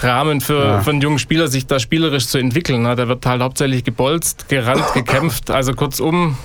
[0.00, 0.80] Rahmen für, ja.
[0.80, 2.84] für einen jungen Spieler, sich da spielerisch zu entwickeln.
[2.84, 5.50] Da wird halt hauptsächlich gebolzt, gerannt, gekämpft.
[5.50, 6.36] Also kurzum,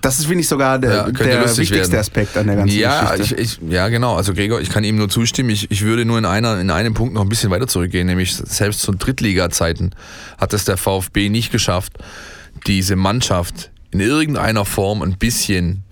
[0.00, 1.96] das ist, finde ich, sogar der, ja, der wichtigste werden.
[1.96, 3.40] Aspekt an der ganzen ja, Geschichte.
[3.40, 4.16] Ich, ich, ja, genau.
[4.16, 5.50] Also Gregor, ich kann ihm nur zustimmen.
[5.50, 8.34] Ich, ich würde nur in, einer, in einem Punkt noch ein bisschen weiter zurückgehen, nämlich
[8.34, 9.90] selbst zu Drittliga-Zeiten
[10.38, 11.92] hat es der VfB nicht geschafft,
[12.66, 15.84] diese Mannschaft in irgendeiner Form ein bisschen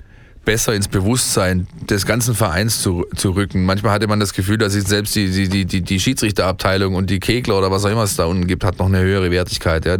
[0.48, 3.66] besser ins Bewusstsein des ganzen Vereins zu, zu rücken.
[3.66, 7.58] Manchmal hatte man das Gefühl, dass selbst die, die, die, die Schiedsrichterabteilung und die Kegler
[7.58, 9.84] oder was auch immer es da unten gibt, hat noch eine höhere Wertigkeit.
[9.84, 9.98] Ja.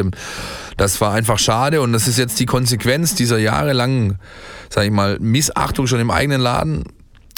[0.79, 4.19] Das war einfach schade und das ist jetzt die Konsequenz dieser jahrelangen,
[4.71, 6.85] sag ich mal, Missachtung schon im eigenen Laden.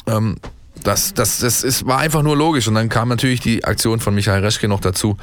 [0.06, 0.36] Ähm,
[0.84, 2.68] das, das, das ist, war einfach nur logisch.
[2.68, 5.16] Und dann kam natürlich die Aktion von Michael Reschke noch dazu.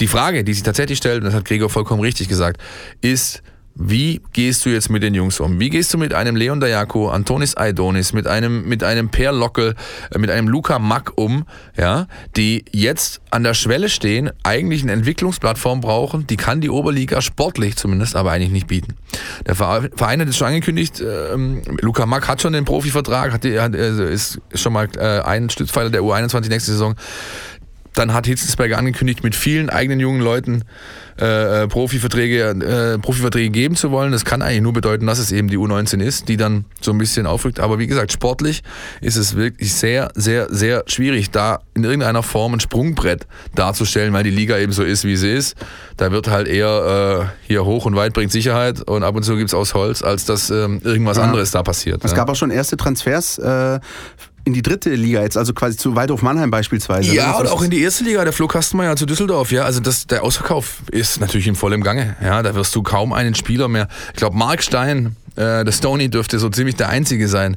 [0.00, 2.60] Die Frage, die sich tatsächlich stellt, und das hat Gregor vollkommen richtig gesagt,
[3.00, 5.58] ist, wie gehst du jetzt mit den Jungs um?
[5.58, 9.74] Wie gehst du mit einem Leon Dayako, Antonis Aidonis, mit einem, mit einem Per Lockel,
[10.10, 11.44] äh, mit einem Luca Mack um,
[11.76, 12.06] ja,
[12.36, 17.76] die jetzt an der Schwelle stehen, eigentlich eine Entwicklungsplattform brauchen, die kann die Oberliga sportlich
[17.76, 18.94] zumindest aber eigentlich nicht bieten.
[19.46, 23.74] Der Verein hat es schon angekündigt, ähm, Luca Mack hat schon den Profivertrag, hat, hat,
[23.74, 26.94] also ist schon mal äh, ein Stützpfeiler der U21 nächste Saison.
[27.94, 30.64] Dann hat Hitzelsberger angekündigt, mit vielen eigenen jungen Leuten
[31.20, 34.12] äh, äh, Profiverträge, äh, Profiverträge geben zu wollen.
[34.12, 36.98] Das kann eigentlich nur bedeuten, dass es eben die U19 ist, die dann so ein
[36.98, 37.60] bisschen aufrückt.
[37.60, 38.62] Aber wie gesagt, sportlich
[39.02, 44.24] ist es wirklich sehr, sehr, sehr schwierig, da in irgendeiner Form ein Sprungbrett darzustellen, weil
[44.24, 45.54] die Liga eben so ist, wie sie ist.
[45.98, 49.36] Da wird halt eher äh, hier hoch und weit bringt Sicherheit und ab und zu
[49.36, 51.24] gibt es aus Holz, als dass ähm, irgendwas ja.
[51.24, 52.02] anderes da passiert.
[52.04, 52.16] Es ja.
[52.16, 53.80] gab auch schon erste Transfers äh,
[54.44, 57.14] in die dritte Liga jetzt, also quasi zu Waldhof Mannheim beispielsweise.
[57.14, 59.64] Ja, oder auch in die erste Liga, der Flo Kastenmeier zu Düsseldorf, ja.
[59.64, 62.16] Also das, der Ausverkauf ist natürlich in vollem Gange.
[62.22, 63.88] Ja, da wirst du kaum einen Spieler mehr.
[64.10, 67.56] Ich glaube, Mark Stein, äh, der Stoney dürfte so ziemlich der einzige sein,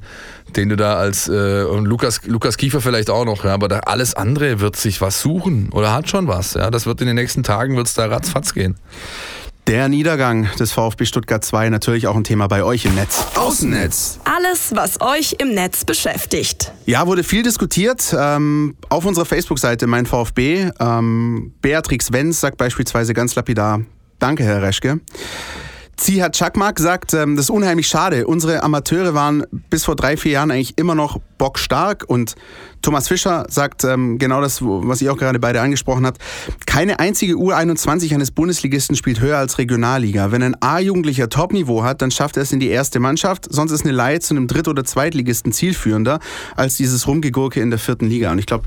[0.56, 3.80] den du da als äh, und Lukas, Lukas Kiefer vielleicht auch noch, ja, aber da
[3.80, 6.54] alles andere wird sich was suchen oder hat schon was.
[6.54, 8.76] Ja, das wird in den nächsten Tagen wird's da ratzfatz gehen.
[9.68, 13.26] Der Niedergang des VfB Stuttgart 2 natürlich auch ein Thema bei euch im Netz.
[13.36, 14.20] Außennetz.
[14.24, 16.72] Alles, was euch im Netz beschäftigt.
[16.86, 18.16] Ja, wurde viel diskutiert.
[18.16, 20.70] Ähm, auf unserer Facebook-Seite Mein VfB.
[20.80, 23.82] Ähm, Beatrix Wenz sagt beispielsweise ganz lapidar,
[24.20, 25.00] danke Herr Reschke.
[25.98, 28.28] Zihat Chakmak sagt, ähm, das ist unheimlich schade.
[28.28, 32.04] Unsere Amateure waren bis vor drei, vier Jahren eigentlich immer noch bockstark.
[32.08, 32.36] Und
[32.82, 36.20] Thomas Fischer sagt ähm, genau das, was ihr auch gerade beide angesprochen habt.
[36.66, 40.32] Keine einzige U21 eines Bundesligisten spielt höher als Regionalliga.
[40.32, 43.48] Wenn ein A-Jugendlicher Topniveau hat, dann schafft er es in die erste Mannschaft.
[43.50, 46.20] Sonst ist eine Leihe zu einem Dritt- oder Zweitligisten zielführender
[46.56, 48.32] als dieses Rumgegurke in der vierten Liga.
[48.32, 48.66] Und ich glaube,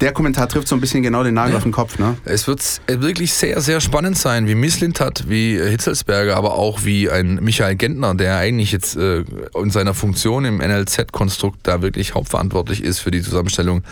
[0.00, 1.56] der Kommentar trifft so ein bisschen genau den Nagel ja.
[1.58, 1.98] auf den Kopf.
[1.98, 2.16] Ne?
[2.24, 7.10] Es wird wirklich sehr, sehr spannend sein, wie Misslind hat, wie Hitzelsberger, aber auch wie
[7.10, 12.82] ein Michael Gentner, der eigentlich jetzt äh, in seiner Funktion im NLZ-Konstrukt da wirklich hauptverantwortlich
[12.82, 13.82] ist für die Zusammenstellung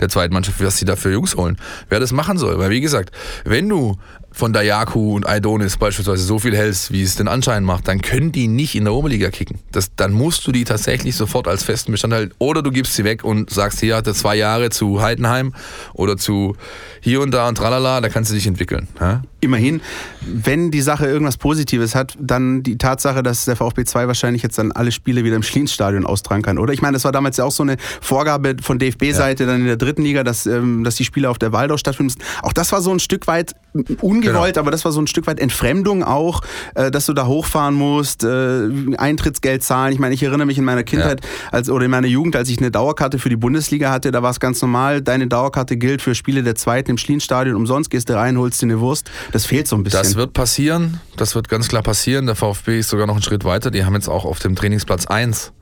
[0.00, 1.56] der zweiten Mannschaft, was sie da für Jungs holen.
[1.88, 2.58] Wer das machen soll.
[2.58, 3.10] Weil wie gesagt,
[3.44, 3.96] wenn du
[4.34, 8.32] von Dayaku und Aidonis beispielsweise so viel hältst, wie es den Anschein macht, dann können
[8.32, 9.60] die nicht in der Oberliga kicken.
[9.70, 13.22] Das, dann musst du die tatsächlich sofort als festen Bestandteil oder du gibst sie weg
[13.22, 15.54] und sagst, hier hat er zwei Jahre zu Heidenheim
[15.92, 16.56] oder zu
[17.00, 18.88] hier und da und tralala, da kannst du dich entwickeln.
[18.98, 19.22] Ja?
[19.40, 19.80] Immerhin,
[20.20, 24.58] wenn die Sache irgendwas Positives hat, dann die Tatsache, dass der VfB 2 wahrscheinlich jetzt
[24.58, 26.72] dann alle Spiele wieder im Schlienstadion austragen kann, oder?
[26.72, 29.50] Ich meine, das war damals ja auch so eine Vorgabe von DFB-Seite ja.
[29.50, 32.28] dann in der dritten Liga, dass, ähm, dass die Spiele auf der Waldau stattfinden müssen.
[32.42, 34.60] Auch das war so ein Stück weit ungewollt, genau.
[34.60, 36.42] aber das war so ein Stück weit Entfremdung auch,
[36.74, 39.92] äh, dass du da hochfahren musst, äh, Eintrittsgeld zahlen.
[39.92, 41.52] Ich meine, ich erinnere mich in meiner Kindheit ja.
[41.52, 44.30] als, oder in meiner Jugend, als ich eine Dauerkarte für die Bundesliga hatte, da war
[44.30, 48.14] es ganz normal, deine Dauerkarte gilt für Spiele der zweiten im Schlienstadion umsonst, gehst du
[48.14, 49.10] rein, holst dir eine Wurst.
[49.32, 50.00] Das fehlt so ein bisschen.
[50.00, 52.26] Das wird passieren, das wird ganz klar passieren.
[52.26, 53.70] Der VfB ist sogar noch einen Schritt weiter.
[53.70, 55.52] Die haben jetzt auch auf dem Trainingsplatz 1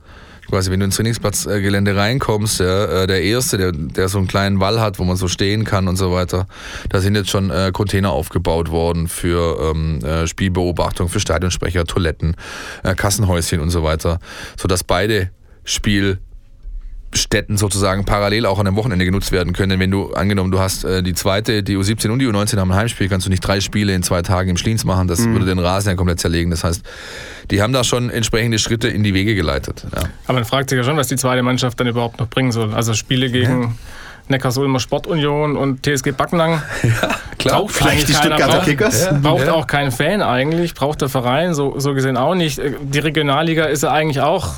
[0.49, 4.59] quasi, wenn du ins Trainingsplatzgelände reinkommst, der, äh, der erste, der, der so einen kleinen
[4.59, 6.47] Wall hat, wo man so stehen kann und so weiter,
[6.89, 12.35] da sind jetzt schon äh, Container aufgebaut worden für ähm, äh, Spielbeobachtung, für Stadionsprecher, Toiletten,
[12.83, 14.19] äh, Kassenhäuschen und so weiter,
[14.57, 15.31] sodass beide
[15.63, 16.19] Spiel
[17.13, 19.79] Städten sozusagen parallel auch an einem Wochenende genutzt werden können.
[19.79, 22.77] Wenn du, angenommen, du hast äh, die zweite, die U17 und die U19 haben ein
[22.77, 25.07] Heimspiel, kannst du nicht drei Spiele in zwei Tagen im Schliens machen.
[25.07, 25.33] Das mhm.
[25.33, 26.51] würde den Rasen ja komplett zerlegen.
[26.51, 26.83] Das heißt,
[27.51, 29.85] die haben da schon entsprechende Schritte in die Wege geleitet.
[29.95, 30.03] Ja.
[30.25, 32.73] Aber man fragt sich ja schon, was die zweite Mannschaft dann überhaupt noch bringen soll.
[32.73, 33.71] Also Spiele gegen ja.
[34.29, 36.61] Neckarsulmer Sportunion und TSG Backnang.
[36.83, 37.59] Ja, klar.
[37.59, 39.05] Braucht Vielleicht die Stuttgarter braucht, Kickers.
[39.05, 39.53] Ja, braucht ja.
[39.53, 42.61] auch kein Fan eigentlich, braucht der Verein so, so gesehen auch nicht.
[42.81, 44.53] Die Regionalliga ist ja eigentlich auch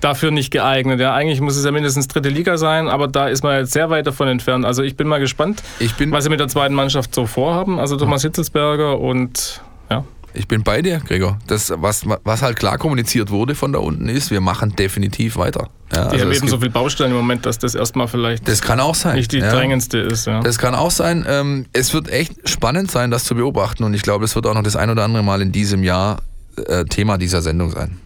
[0.00, 1.00] dafür nicht geeignet.
[1.00, 3.90] Ja, eigentlich muss es ja mindestens dritte Liga sein, aber da ist man jetzt sehr
[3.90, 4.64] weit davon entfernt.
[4.64, 5.62] Also ich bin mal gespannt,
[5.96, 7.78] bin was sie mit der zweiten Mannschaft so vorhaben.
[7.78, 10.04] Also Thomas Hitzelsberger und ja.
[10.36, 11.38] Ich bin bei dir, Gregor.
[11.46, 15.68] Das, was, was halt klar kommuniziert wurde von da unten ist, wir machen definitiv weiter.
[15.92, 18.60] Ja, die also haben eben so viel Baustellen im Moment, dass das erstmal vielleicht das
[18.60, 19.14] kann auch sein.
[19.14, 19.52] nicht die ja.
[19.52, 20.26] drängendste ist.
[20.26, 20.40] Ja.
[20.40, 21.24] Das kann auch sein.
[21.28, 24.54] Ähm, es wird echt spannend sein, das zu beobachten und ich glaube, es wird auch
[24.54, 26.18] noch das ein oder andere Mal in diesem Jahr
[26.66, 27.98] äh, Thema dieser Sendung sein.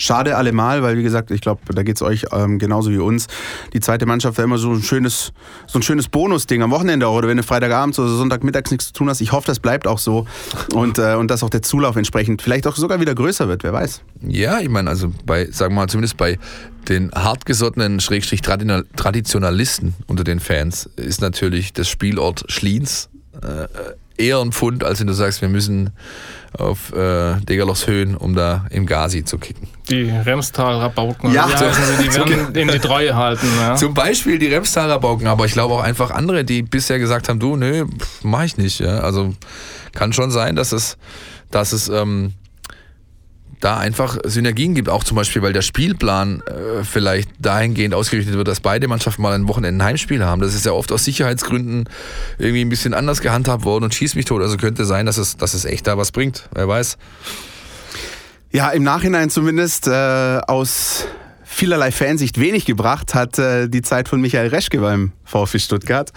[0.00, 3.26] Schade allemal, weil wie gesagt, ich glaube, da geht es euch ähm, genauso wie uns.
[3.74, 5.32] Die zweite Mannschaft wäre immer so ein schönes,
[5.66, 8.92] so ein schönes Bonusding am Wochenende auch, oder wenn du Freitagabends oder Sonntagmittags nichts zu
[8.94, 9.20] tun hast.
[9.20, 10.26] Ich hoffe, das bleibt auch so
[10.72, 13.74] und, äh, und dass auch der Zulauf entsprechend vielleicht auch sogar wieder größer wird, wer
[13.74, 14.00] weiß.
[14.26, 16.38] Ja, ich meine, also bei, sagen wir mal, zumindest bei
[16.88, 23.10] den hartgesottenen Schrägstrich Traditionalisten unter den Fans ist natürlich das Spielort Schliens
[23.42, 23.66] äh,
[24.16, 25.90] eher ein Pfund, als wenn du sagst, wir müssen
[26.56, 29.68] auf äh, Degerlochs Höhen, um da im Gazi zu kicken.
[29.88, 33.46] Die Remstal-Rabauken, ja, sie, die werden in die Treue halten.
[33.58, 33.74] Ja.
[33.76, 37.56] Zum Beispiel die Remstal-Rabauken, aber ich glaube auch einfach andere, die bisher gesagt haben, du,
[37.56, 37.86] nö,
[38.22, 38.80] mach ich nicht.
[38.80, 39.00] Ja?
[39.00, 39.34] Also
[39.92, 40.96] kann schon sein, dass es,
[41.50, 42.34] dass es ähm,
[43.60, 48.48] da einfach Synergien gibt, auch zum Beispiel, weil der Spielplan äh, vielleicht dahingehend ausgerichtet wird,
[48.48, 50.40] dass beide Mannschaften mal ein Wochenende ein Heimspiel haben.
[50.40, 51.88] Das ist ja oft aus Sicherheitsgründen
[52.38, 54.40] irgendwie ein bisschen anders gehandhabt worden und schießt mich tot.
[54.40, 56.48] Also könnte sein, dass es, dass es echt da was bringt.
[56.54, 56.96] Wer weiß.
[58.52, 61.06] Ja, im Nachhinein zumindest äh, aus
[61.44, 66.12] vielerlei Fansicht wenig gebracht hat äh, die Zeit von Michael Reschke beim VfB Stuttgart.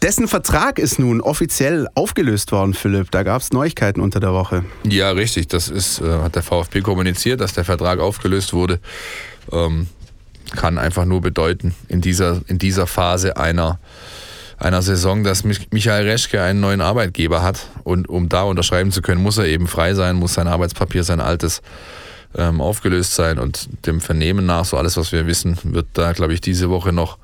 [0.00, 3.10] Dessen Vertrag ist nun offiziell aufgelöst worden, Philipp.
[3.10, 4.64] Da gab es Neuigkeiten unter der Woche.
[4.84, 5.48] Ja, richtig.
[5.48, 8.78] Das ist, äh, hat der VfB kommuniziert, dass der Vertrag aufgelöst wurde.
[9.52, 9.88] Ähm,
[10.56, 13.78] kann einfach nur bedeuten, in dieser, in dieser Phase einer,
[14.58, 17.66] einer Saison, dass Michael Reschke einen neuen Arbeitgeber hat.
[17.84, 21.20] Und um da unterschreiben zu können, muss er eben frei sein, muss sein Arbeitspapier, sein
[21.20, 21.62] altes
[22.36, 23.38] ähm, aufgelöst sein.
[23.38, 26.92] Und dem Vernehmen nach, so alles, was wir wissen, wird da, glaube ich, diese Woche
[26.92, 27.18] noch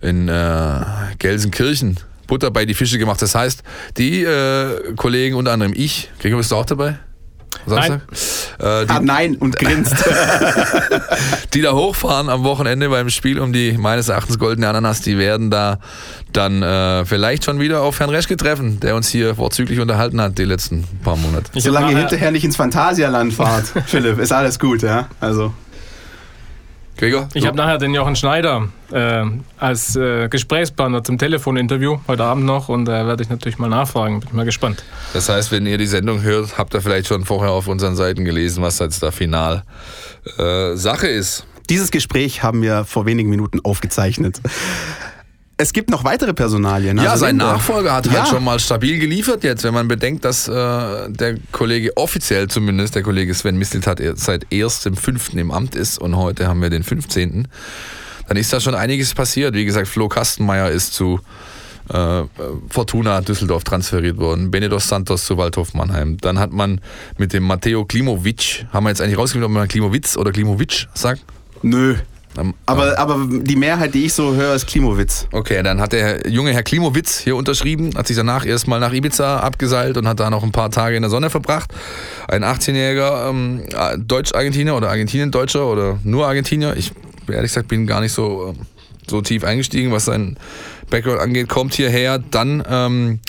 [0.00, 0.80] in äh,
[1.18, 3.20] Gelsenkirchen Butter bei die Fische gemacht.
[3.20, 3.62] Das heißt,
[3.96, 6.98] die äh, Kollegen, unter anderem ich, Gregor, bist du auch dabei?
[7.66, 8.00] Samstag?
[8.58, 8.82] Nein.
[8.82, 9.96] Äh, die, ah, nein und grinst.
[11.54, 15.50] die da hochfahren am Wochenende beim Spiel um die meines Erachtens goldene Ananas, die werden
[15.50, 15.78] da
[16.32, 20.38] dann äh, vielleicht schon wieder auf Herrn Reschke treffen, der uns hier vorzüglich unterhalten hat
[20.38, 21.50] die letzten paar Monate.
[21.54, 25.08] Solange ihr hinterher nicht ins Phantasialand fahrt, Philipp, ist alles gut, ja?
[25.20, 25.52] Also.
[27.00, 27.28] Gregor?
[27.32, 29.24] Ich habe nachher den Jochen Schneider äh,
[29.58, 33.70] als äh, Gesprächspartner zum Telefoninterview heute Abend noch und da äh, werde ich natürlich mal
[33.70, 34.20] nachfragen.
[34.20, 34.84] Bin mal gespannt.
[35.14, 38.26] Das heißt, wenn ihr die Sendung hört, habt ihr vielleicht schon vorher auf unseren Seiten
[38.26, 39.62] gelesen, was jetzt da final
[40.38, 41.46] äh, Sache ist.
[41.70, 44.40] Dieses Gespräch haben wir vor wenigen Minuten aufgezeichnet.
[45.60, 46.96] Es gibt noch weitere Personalien.
[46.96, 48.22] Ja, also sein Nachfolger hat halt ja.
[48.22, 52.94] halt schon mal stabil geliefert jetzt, wenn man bedenkt, dass äh, der Kollege offiziell zumindest,
[52.94, 55.36] der Kollege Sven Mistel hat seit 1.5.
[55.36, 57.46] im Amt ist und heute haben wir den 15.
[58.26, 59.54] Dann ist da schon einiges passiert.
[59.54, 61.20] Wie gesagt, Flo Kastenmeier ist zu
[61.92, 62.22] äh,
[62.70, 66.16] Fortuna Düsseldorf transferiert worden, Benedos Santos zu Waldhof Mannheim.
[66.22, 66.80] Dann hat man
[67.18, 71.22] mit dem Matteo Klimovic, haben wir jetzt eigentlich rausgefunden, ob man Klimowitz oder Klimovic sagt?
[71.62, 71.96] Nö,
[72.66, 75.26] aber, aber die Mehrheit, die ich so höre, ist Klimowitz.
[75.32, 79.40] Okay, dann hat der junge Herr Klimowitz hier unterschrieben, hat sich danach erstmal nach Ibiza
[79.40, 81.72] abgeseilt und hat da noch ein paar Tage in der Sonne verbracht.
[82.28, 83.64] Ein 18-jähriger ähm,
[84.06, 86.76] Deutsch-Argentinier oder Argentinien-Deutscher oder nur Argentinier.
[86.76, 86.92] Ich
[87.28, 88.54] ehrlich gesagt bin gar nicht so,
[89.08, 90.36] so tief eingestiegen, was sein
[90.88, 91.48] Background angeht.
[91.48, 92.18] Kommt hierher.
[92.18, 93.20] Dann ähm,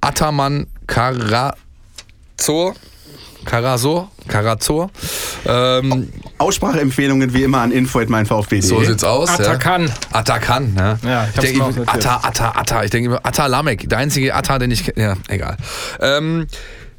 [0.00, 1.54] Ataman Karazor
[3.44, 4.90] Karazor, Karazor.
[5.46, 8.60] Ähm, Ausspracheempfehlungen wie immer an info@meinvfb.de.
[8.60, 9.28] So sieht's aus.
[9.30, 9.86] Atakan.
[9.86, 9.94] Ja.
[10.12, 10.98] Atakan, ja.
[11.04, 12.84] ja ich, ich denke, Atta, Atta, Atta.
[12.84, 15.02] Ich denke immer, Atta Lamek, der einzige Atta, den ich kenne.
[15.02, 15.56] Ja, egal.
[16.00, 16.46] Ähm,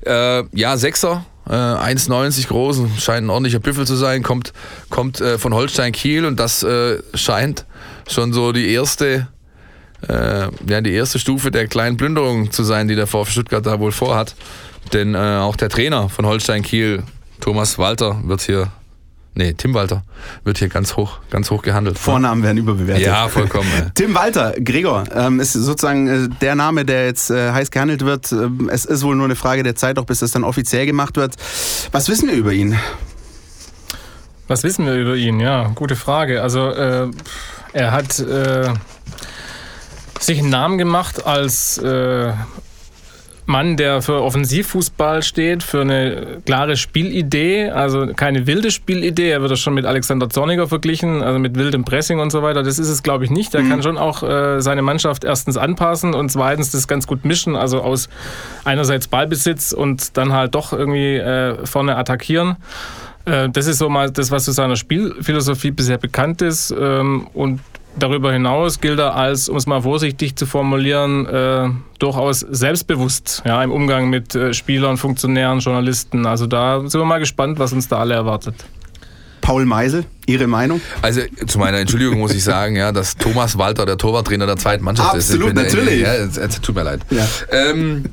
[0.06, 4.54] äh, ja, Sechser, äh, 1,90 groß, scheint ein ordentlicher Büffel zu sein, kommt,
[4.90, 7.66] kommt äh, von Holstein Kiel und das äh, scheint
[8.10, 9.28] schon so die erste,
[10.08, 13.80] äh, ja, die erste Stufe der kleinen Plünderung zu sein, die der VfB Stuttgart da
[13.80, 14.36] wohl vorhat.
[14.94, 17.04] Denn äh, auch der Trainer von Holstein Kiel,
[17.40, 18.72] Thomas Walter, wird hier
[19.34, 20.04] Nee, Tim Walter
[20.44, 21.98] wird hier ganz hoch, ganz hoch gehandelt.
[21.98, 23.06] Vornamen werden überbewertet.
[23.06, 23.70] Ja, vollkommen.
[23.96, 28.34] Tim Walter, Gregor, ähm, ist sozusagen äh, der Name, der jetzt äh, heiß gehandelt wird.
[28.34, 31.16] Ähm, es ist wohl nur eine Frage der Zeit, auch bis das dann offiziell gemacht
[31.16, 31.36] wird.
[31.94, 32.78] Was wissen wir über ihn?
[34.50, 35.40] Was wissen wir über ihn?
[35.40, 36.42] Ja, gute Frage.
[36.42, 37.08] Also äh,
[37.72, 38.74] er hat äh,
[40.24, 42.34] sich einen Namen gemacht als äh,
[43.46, 49.30] Mann, der für Offensivfußball steht, für eine klare Spielidee, also keine wilde Spielidee.
[49.30, 52.64] Er wird das schon mit Alexander Zorniger verglichen, also mit wildem Pressing und so weiter.
[52.64, 53.54] Das ist es, glaube ich, nicht.
[53.54, 53.70] Er mhm.
[53.70, 57.82] kann schon auch äh, seine Mannschaft erstens anpassen und zweitens das ganz gut mischen, also
[57.82, 58.10] aus
[58.64, 62.56] einerseits Ballbesitz und dann halt doch irgendwie äh, vorne attackieren.
[63.26, 66.72] Äh, das ist so mal das, was zu seiner Spielphilosophie bisher bekannt ist.
[66.72, 67.60] Ähm, und
[67.98, 73.64] darüber hinaus gilt er als, um es mal vorsichtig zu formulieren, äh, durchaus selbstbewusst ja,
[73.64, 76.26] im Umgang mit äh, Spielern, Funktionären, Journalisten.
[76.26, 78.56] Also da sind wir mal gespannt, was uns da alle erwartet.
[79.42, 80.82] Paul Meisel, Ihre Meinung?
[81.02, 84.84] Also zu meiner Entschuldigung muss ich sagen, ja, dass Thomas Walter der Torwarttrainer der zweiten
[84.84, 85.58] Mannschaft Absolut, ist.
[85.58, 86.02] Absolut, natürlich.
[86.02, 87.02] Ja, es, es, tut mir leid.
[87.10, 87.28] Ja.
[87.50, 88.06] Ähm,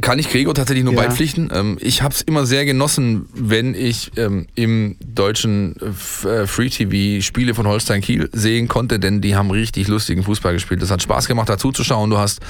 [0.00, 1.02] kann ich Gregor tatsächlich nur ja.
[1.02, 1.50] beipflichten.
[1.52, 7.22] Ähm, ich habe es immer sehr genossen, wenn ich ähm, im deutschen äh, Free TV
[7.22, 10.82] Spiele von Holstein Kiel sehen konnte, denn die haben richtig lustigen Fußball gespielt.
[10.82, 12.10] Das hat Spaß gemacht, dazu zu schauen.
[12.10, 12.40] Du hast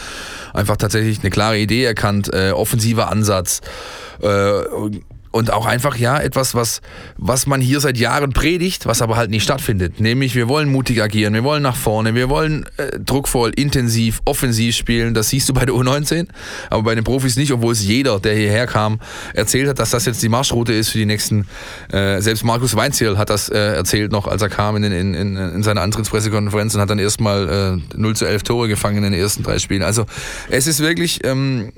[0.52, 3.60] einfach tatsächlich eine klare Idee erkannt, äh, offensiver Ansatz.
[5.32, 6.82] Und auch einfach ja etwas, was,
[7.16, 9.98] was man hier seit Jahren predigt, was aber halt nicht stattfindet.
[9.98, 14.76] Nämlich wir wollen mutig agieren, wir wollen nach vorne, wir wollen äh, druckvoll, intensiv, offensiv
[14.76, 15.14] spielen.
[15.14, 16.28] Das siehst du bei der U19,
[16.68, 19.00] aber bei den Profis nicht, obwohl es jeder, der hierher kam,
[19.32, 21.46] erzählt hat, dass das jetzt die Marschroute ist für die nächsten.
[21.90, 25.36] Äh, selbst Markus Weinziel hat das äh, erzählt noch, als er kam in, in, in,
[25.36, 29.14] in seiner Antrittspressekonferenz und hat dann erstmal äh, 0 zu 11 Tore gefangen in den
[29.14, 29.82] ersten drei Spielen.
[29.82, 30.04] Also
[30.50, 31.72] es ist wirklich ähm,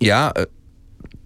[0.00, 0.46] ja äh,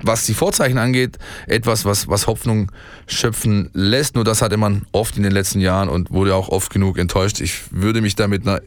[0.03, 2.71] was die Vorzeichen angeht, etwas, was, was Hoffnung
[3.07, 4.15] schöpfen lässt.
[4.15, 7.41] Nur das hatte man oft in den letzten Jahren und wurde auch oft genug enttäuscht.
[7.41, 8.61] Ich würde mich da mit einer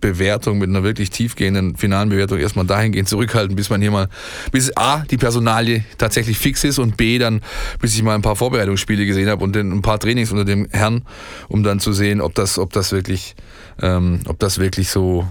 [0.00, 4.08] Bewertung, mit einer wirklich tiefgehenden finalen Bewertung erstmal dahingehend zurückhalten, bis man hier mal,
[4.52, 7.40] bis A, die Personalie tatsächlich fix ist und B, dann,
[7.80, 11.02] bis ich mal ein paar Vorbereitungsspiele gesehen habe und ein paar Trainings unter dem Herrn,
[11.48, 13.34] um dann zu sehen, ob das, ob das wirklich,
[13.82, 15.26] ähm, ob das wirklich so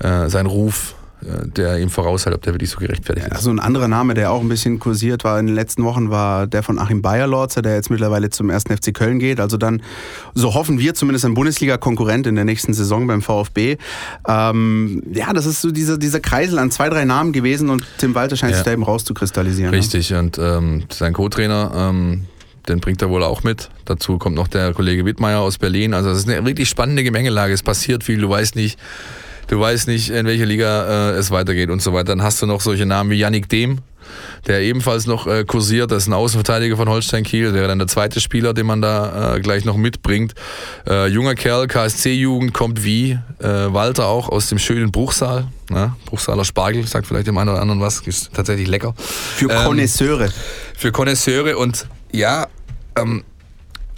[0.00, 3.36] äh, sein Ruf der ihm voraushält, ob der wirklich so gerechtfertigt ist.
[3.36, 6.46] Also ein anderer Name, der auch ein bisschen kursiert war in den letzten Wochen, war
[6.46, 8.64] der von Achim Bayerlorzer, der jetzt mittlerweile zum 1.
[8.64, 9.40] FC Köln geht.
[9.40, 9.82] Also dann,
[10.34, 13.76] so hoffen wir zumindest ein Bundesliga-Konkurrent in der nächsten Saison beim VfB.
[14.26, 18.14] Ähm, ja, das ist so dieser, dieser Kreisel an zwei, drei Namen gewesen und Tim
[18.14, 18.56] Walter scheint ja.
[18.58, 19.72] sich da eben rauszukristallisieren.
[19.72, 19.76] Ne?
[19.76, 20.18] Richtig, ne?
[20.20, 22.24] und ähm, sein Co-Trainer, ähm,
[22.68, 23.70] den bringt er wohl auch mit.
[23.84, 25.94] Dazu kommt noch der Kollege Wittmeier aus Berlin.
[25.94, 27.52] Also es ist eine wirklich spannende Gemengelage.
[27.52, 28.78] Es passiert viel, du weißt nicht,
[29.50, 32.04] du weißt nicht, in welche Liga äh, es weitergeht und so weiter.
[32.04, 33.78] Dann hast du noch solche Namen wie Yannick Dehm,
[34.46, 35.90] der ebenfalls noch äh, kursiert.
[35.90, 37.46] Das ist ein Außenverteidiger von Holstein Kiel.
[37.46, 40.34] Der wäre dann der zweite Spieler, den man da äh, gleich noch mitbringt.
[40.86, 45.48] Äh, junger Kerl, KSC-Jugend, kommt wie äh, Walter auch aus dem schönen Bruchsal.
[45.68, 45.94] Ne?
[46.06, 48.00] Bruchsaler Spargel, sagt vielleicht dem einen oder anderen was.
[48.06, 48.94] Ist tatsächlich lecker.
[48.96, 50.26] Für Konnoisseure.
[50.26, 50.32] Ähm,
[50.76, 52.46] für Konnoisseure und ja,
[52.96, 53.24] ähm,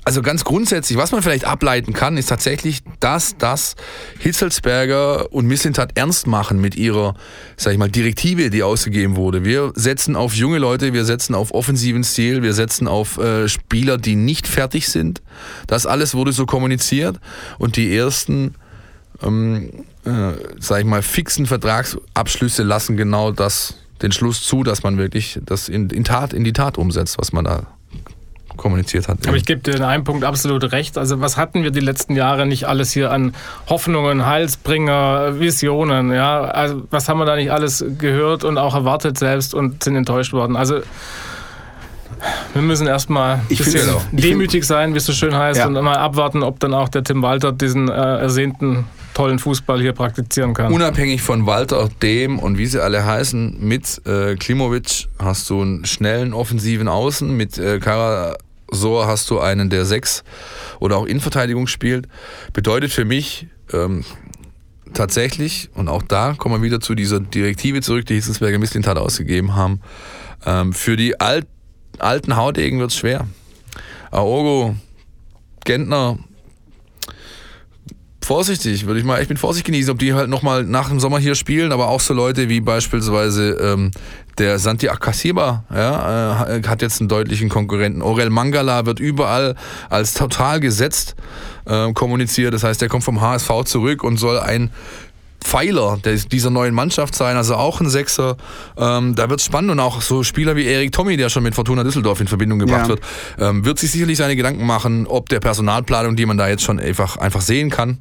[0.04, 3.76] also ganz grundsätzlich, was man vielleicht ableiten kann, ist tatsächlich, dass das
[4.18, 7.14] Hitzelsberger und Misslintat ernst machen mit ihrer,
[7.56, 9.44] sag ich mal, Direktive, die ausgegeben wurde.
[9.44, 13.96] Wir setzen auf junge Leute, wir setzen auf offensiven Stil, wir setzen auf äh, Spieler,
[13.96, 15.22] die nicht fertig sind.
[15.68, 17.20] Das alles wurde so kommuniziert
[17.58, 18.56] und die ersten,
[19.22, 24.98] ähm, äh, sag ich mal, fixen Vertragsabschlüsse lassen genau das, den Schluss zu, dass man
[24.98, 27.68] wirklich das in, in Tat, in die Tat umsetzt, was man da
[28.56, 29.26] kommuniziert hat.
[29.26, 30.98] Aber ich gebe dir in einem Punkt absolut recht.
[30.98, 33.34] Also was hatten wir die letzten Jahre nicht alles hier an
[33.68, 36.12] Hoffnungen, Heilsbringer, Visionen?
[36.12, 39.96] Ja, also was haben wir da nicht alles gehört und auch erwartet selbst und sind
[39.96, 40.56] enttäuscht worden?
[40.56, 40.80] Also
[42.52, 45.66] wir müssen erstmal bisschen demütig sein, wie es so schön heißt, ja.
[45.66, 49.92] und mal abwarten, ob dann auch der Tim Walter diesen äh, ersehnten tollen Fußball hier
[49.92, 50.72] praktizieren kann.
[50.72, 55.84] Unabhängig von Walter, dem und wie sie alle heißen, mit äh, Klimovic hast du einen
[55.84, 58.36] schnellen offensiven Außen, mit äh, Kara
[58.74, 60.24] so hast du einen, der sechs
[60.80, 62.08] oder auch Innenverteidigung spielt.
[62.54, 64.02] Bedeutet für mich ähm,
[64.94, 69.54] tatsächlich, und auch da kommen wir wieder zu dieser Direktive zurück, die Hitzelsberger Misslintat ausgegeben
[69.54, 69.80] haben,
[70.46, 71.46] ähm, für die Alt
[71.98, 73.26] alten Hautegen wird es schwer.
[74.10, 74.74] Aogo,
[75.64, 76.18] Gentner,
[78.32, 81.18] vorsichtig, würde ich mal echt mit Vorsicht genießen, ob die halt nochmal nach dem Sommer
[81.18, 83.90] hier spielen, aber auch so Leute wie beispielsweise ähm,
[84.38, 88.00] der Santi Akasiba, ja, äh, hat jetzt einen deutlichen Konkurrenten.
[88.00, 89.54] Orel Mangala wird überall
[89.90, 91.14] als total gesetzt
[91.66, 94.70] äh, kommuniziert, das heißt, der kommt vom HSV zurück und soll ein
[95.42, 98.36] Pfeiler dieser neuen Mannschaft sein, also auch ein Sechser.
[98.76, 101.54] Ähm, da wird es spannend und auch so Spieler wie Erik Tommy, der schon mit
[101.54, 102.88] Fortuna Düsseldorf in Verbindung gebracht ja.
[102.88, 103.00] wird,
[103.38, 106.78] ähm, wird sich sicherlich seine Gedanken machen, ob der Personalplanung, die man da jetzt schon
[106.78, 107.98] einfach, einfach sehen kann,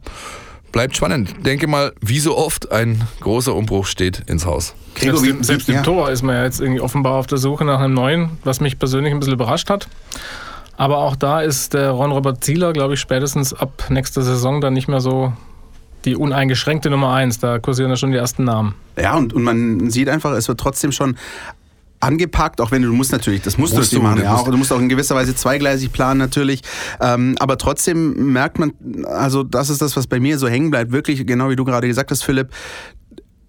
[0.71, 1.45] bleibt spannend.
[1.45, 4.73] Denke mal, wie so oft ein großer Umbruch steht ins Haus.
[4.97, 5.81] Selbst, im, selbst im ja.
[5.81, 8.79] Tor ist man ja jetzt irgendwie offenbar auf der Suche nach einem neuen, was mich
[8.79, 9.87] persönlich ein bisschen überrascht hat.
[10.77, 14.87] Aber auch da ist der Ron-Robert Zieler, glaube ich, spätestens ab nächster Saison dann nicht
[14.87, 15.33] mehr so
[16.05, 17.39] die uneingeschränkte Nummer eins.
[17.39, 18.75] Da kursieren ja schon die ersten Namen.
[18.99, 21.15] Ja, und, und man sieht einfach, es wird trotzdem schon
[22.01, 24.57] angepackt, auch wenn du, du musst natürlich, das musst, musst du, machen, ja, auch, du
[24.57, 26.61] musst auch in gewisser Weise zweigleisig planen natürlich,
[26.99, 28.73] ähm, aber trotzdem merkt man,
[29.05, 31.87] also das ist das, was bei mir so hängen bleibt, wirklich genau wie du gerade
[31.87, 32.49] gesagt hast, Philipp,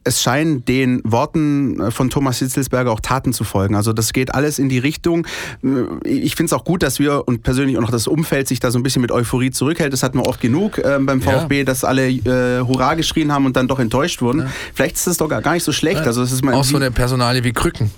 [0.04, 3.74] es scheinen den Worten äh, von Thomas Hitzelsberger auch Taten zu folgen.
[3.74, 5.26] Also das geht alles in die Richtung.
[5.62, 8.60] Äh, ich finde es auch gut, dass wir und persönlich auch noch das Umfeld sich
[8.60, 9.92] da so ein bisschen mit Euphorie zurückhält.
[9.92, 11.64] Das hatten wir oft genug äh, beim VfB, ja.
[11.64, 14.40] dass alle äh, Hurra geschrien haben und dann doch enttäuscht wurden.
[14.40, 14.46] Ja.
[14.74, 16.00] Vielleicht ist das doch gar nicht so schlecht.
[16.00, 16.06] Ja.
[16.06, 17.90] Also das ist mal auch so eine Personalie wie Krücken.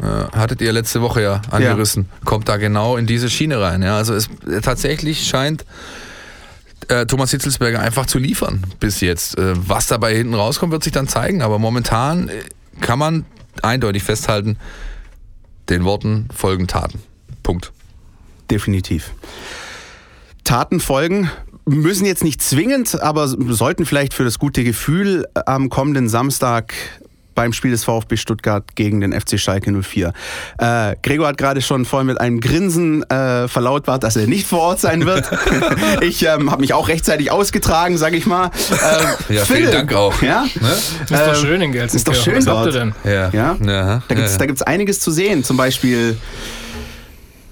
[0.00, 3.82] Äh, hattet ihr letzte Woche ja angerissen, kommt da genau in diese Schiene rein.
[3.82, 3.96] Ja?
[3.96, 4.28] Also es
[4.62, 5.64] tatsächlich scheint
[6.88, 9.38] äh, Thomas Hitzelsberger einfach zu liefern bis jetzt.
[9.38, 11.42] Äh, was dabei hinten rauskommt, wird sich dann zeigen.
[11.42, 12.42] Aber momentan äh,
[12.80, 13.24] kann man
[13.62, 14.56] eindeutig festhalten,
[15.68, 17.00] den Worten folgen Taten.
[17.42, 17.72] Punkt.
[18.50, 19.12] Definitiv.
[20.44, 21.30] Taten folgen
[21.66, 26.72] müssen jetzt nicht zwingend, aber sollten vielleicht für das gute Gefühl am kommenden Samstag
[27.38, 30.12] beim Spiel des VfB Stuttgart gegen den FC Schalke 04.
[30.58, 34.58] Äh, Gregor hat gerade schon voll mit einem Grinsen äh, verlautbart, dass er nicht vor
[34.58, 35.30] Ort sein wird.
[36.00, 38.46] ich ähm, habe mich auch rechtzeitig ausgetragen, sage ich mal.
[39.28, 40.20] Äh, ja, vielen Dank auch.
[40.20, 40.46] Ja?
[40.60, 40.68] Ne?
[40.68, 41.96] Ist doch schön in Gelsenkirchen.
[41.96, 42.74] Ist doch schön Was dort.
[42.74, 42.92] Denn?
[43.04, 43.30] Ja.
[43.30, 43.56] ja?
[43.64, 44.02] ja.
[44.08, 44.14] Da
[44.46, 45.44] gibt es einiges zu sehen.
[45.44, 46.16] Zum Beispiel,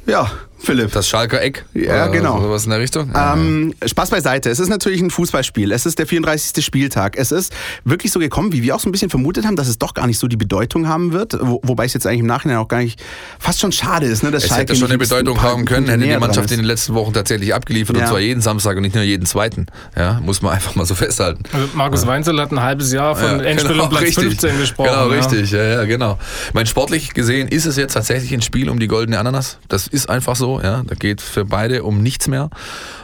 [0.05, 0.29] ja,
[0.59, 0.93] Philipp.
[0.93, 1.65] Das Schalker Eck.
[1.75, 2.41] Ja, genau.
[2.41, 3.13] Sowas in der Richtung.
[3.15, 4.51] Ähm, Spaß beiseite.
[4.51, 5.71] Es ist natürlich ein Fußballspiel.
[5.73, 6.65] Es ist der 34.
[6.65, 7.17] Spieltag.
[7.17, 7.53] Es ist
[7.85, 10.07] wirklich so gekommen, wie wir auch so ein bisschen vermutet haben, dass es doch gar
[10.07, 11.37] nicht so die Bedeutung haben wird.
[11.41, 13.03] Wo, wobei es jetzt eigentlich im Nachhinein auch gar nicht
[13.39, 16.05] fast schon schade ist, ne, dass es Schalke hätte schon eine Bedeutung haben können, hätte
[16.05, 17.97] die Mannschaft in den letzten Wochen tatsächlich abgeliefert.
[17.97, 18.05] Ja.
[18.05, 19.67] Und zwar jeden Samstag und nicht nur jeden zweiten.
[19.97, 21.43] Ja, muss man einfach mal so festhalten.
[21.53, 22.09] Also Markus ja.
[22.09, 24.25] Weinzel hat ein halbes Jahr von ja, Endspiel genau, Platz richtig.
[24.25, 24.91] 15 gesprochen.
[24.91, 25.51] Genau, richtig.
[25.51, 26.19] Ja, ja, genau.
[26.53, 29.59] Mein sportlich gesehen ist es jetzt tatsächlich ein Spiel um die goldene Ananas.
[29.69, 30.56] Das ist einfach so.
[30.63, 32.51] Ja, da geht für beide um nichts mehr.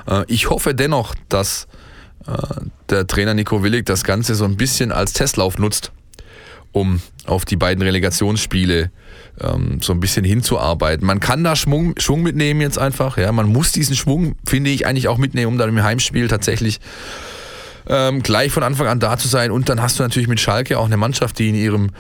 [0.08, 1.66] Äh, ich hoffe dennoch, dass
[2.26, 2.32] äh,
[2.90, 5.92] der Trainer Nico Willig das Ganze so ein bisschen als Testlauf nutzt,
[6.72, 8.90] um auf die beiden Relegationsspiele
[9.40, 11.06] ähm, so ein bisschen hinzuarbeiten.
[11.06, 13.16] Man kann da Schwung, Schwung mitnehmen jetzt einfach.
[13.18, 16.80] Ja, man muss diesen Schwung, finde ich, eigentlich auch mitnehmen, um dann im Heimspiel tatsächlich
[17.88, 19.50] ähm, gleich von Anfang an da zu sein.
[19.50, 21.90] Und dann hast du natürlich mit Schalke auch eine Mannschaft, die in ihrem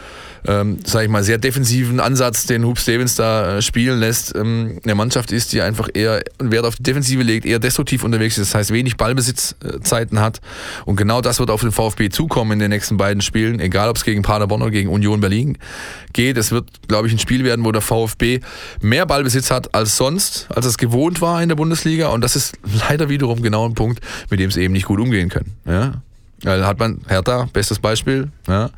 [0.46, 4.80] ähm, sage ich mal, sehr defensiven Ansatz, den Hub Stevens da äh, spielen lässt, ähm,
[4.82, 8.52] eine Mannschaft ist, die einfach eher Wert auf die Defensive legt, eher destruktiv unterwegs ist,
[8.52, 10.40] das heißt wenig Ballbesitzzeiten hat.
[10.84, 13.96] Und genau das wird auf den VfB zukommen in den nächsten beiden Spielen, egal ob
[13.96, 15.58] es gegen Paderborn oder gegen Union Berlin
[16.12, 16.36] geht.
[16.36, 18.40] Es wird, glaube ich, ein Spiel werden, wo der VfB
[18.80, 22.08] mehr Ballbesitz hat als sonst, als es gewohnt war in der Bundesliga.
[22.08, 22.54] Und das ist
[22.88, 25.56] leider wiederum genau ein Punkt, mit dem sie eben nicht gut umgehen können.
[25.66, 25.71] Ja?
[26.42, 28.30] Da hat man Hertha, bestes Beispiel.
[28.48, 28.70] Ja.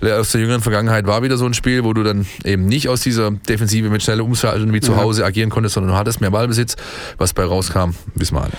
[0.00, 3.00] Aus der jüngeren Vergangenheit war wieder so ein Spiel, wo du dann eben nicht aus
[3.00, 6.76] dieser Defensive mit schneller Umschalten wie zu Hause agieren konntest, sondern du hattest mehr Ballbesitz.
[7.18, 8.52] Was bei rauskam, wissen wir alle.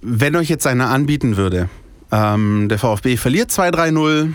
[0.00, 1.68] Wenn euch jetzt einer anbieten würde,
[2.10, 4.32] ähm, der VfB verliert 2-3-0,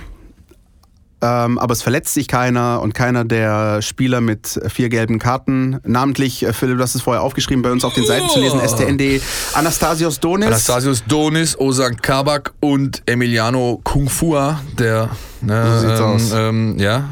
[1.21, 5.79] ähm, aber es verletzt sich keiner und keiner der Spieler mit vier gelben Karten.
[5.83, 8.59] Namentlich, äh, Philipp, du hast es vorher aufgeschrieben, bei uns auf den Seiten zu lesen,
[8.59, 9.21] STND,
[9.53, 10.47] Anastasios Donis.
[10.47, 15.09] Anastasios Donis, Osan Kabak und Emiliano Kungfua, der...
[15.41, 16.31] Ne, so sieht's ähm, aus.
[16.33, 17.09] Ähm, ja.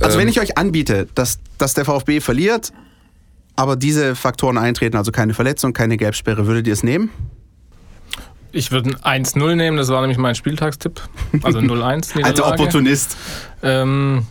[0.00, 2.72] Also wenn ähm, ich euch anbiete, dass, dass der VfB verliert,
[3.54, 7.10] aber diese Faktoren eintreten, also keine Verletzung, keine Gelbsperre, würdet ihr es nehmen?
[8.56, 11.02] Ich würde ein 1-0 nehmen, das war nämlich mein Spieltagstipp.
[11.42, 12.22] Also 0-1.
[12.22, 13.16] Als Opportunist.
[13.62, 14.26] Ähm,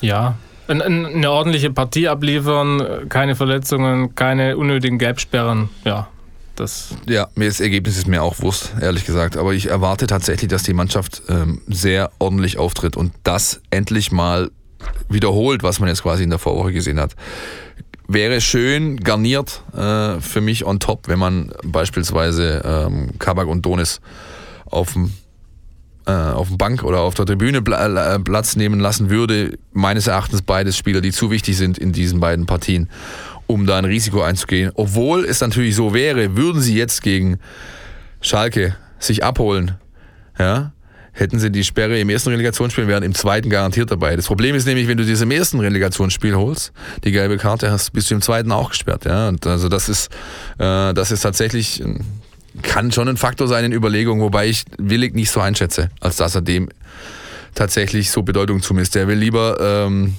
[0.00, 0.36] ja.
[0.68, 5.68] Eine ordentliche Partie abliefern, keine Verletzungen, keine unnötigen Gelbsperren.
[5.84, 6.08] Ja,
[6.56, 6.94] das.
[7.06, 9.36] Ja, mir das Ergebnis ist mir auch Wurst, ehrlich gesagt.
[9.36, 14.50] Aber ich erwarte tatsächlich, dass die Mannschaft ähm, sehr ordentlich auftritt und das endlich mal
[15.08, 17.14] wiederholt, was man jetzt quasi in der Vorwoche gesehen hat
[18.06, 24.00] wäre schön garniert äh, für mich on top, wenn man beispielsweise ähm, Kabak und Donis
[24.66, 25.12] auf dem
[26.06, 29.58] äh, auf dem Bank oder auf der Tribüne Platz nehmen lassen würde.
[29.72, 32.90] Meines Erachtens beides Spieler, die zu wichtig sind in diesen beiden Partien,
[33.46, 34.70] um da ein Risiko einzugehen.
[34.74, 37.38] Obwohl es natürlich so wäre, würden sie jetzt gegen
[38.20, 39.76] Schalke sich abholen,
[40.38, 40.73] ja,
[41.14, 44.16] hätten sie die Sperre im ersten Relegationsspiel, wären im zweiten garantiert dabei.
[44.16, 46.72] Das Problem ist nämlich, wenn du diese im ersten Relegationsspiel holst,
[47.04, 49.04] die gelbe Karte hast, bist du im zweiten auch gesperrt.
[49.04, 49.28] Ja?
[49.28, 50.08] Und also das ist,
[50.58, 51.82] äh, das ist tatsächlich,
[52.62, 56.34] kann schon ein Faktor sein in Überlegungen, wobei ich Willig nicht so einschätze, als dass
[56.34, 56.68] er dem
[57.54, 58.96] tatsächlich so Bedeutung zumisst.
[58.96, 60.14] Der will lieber ähm,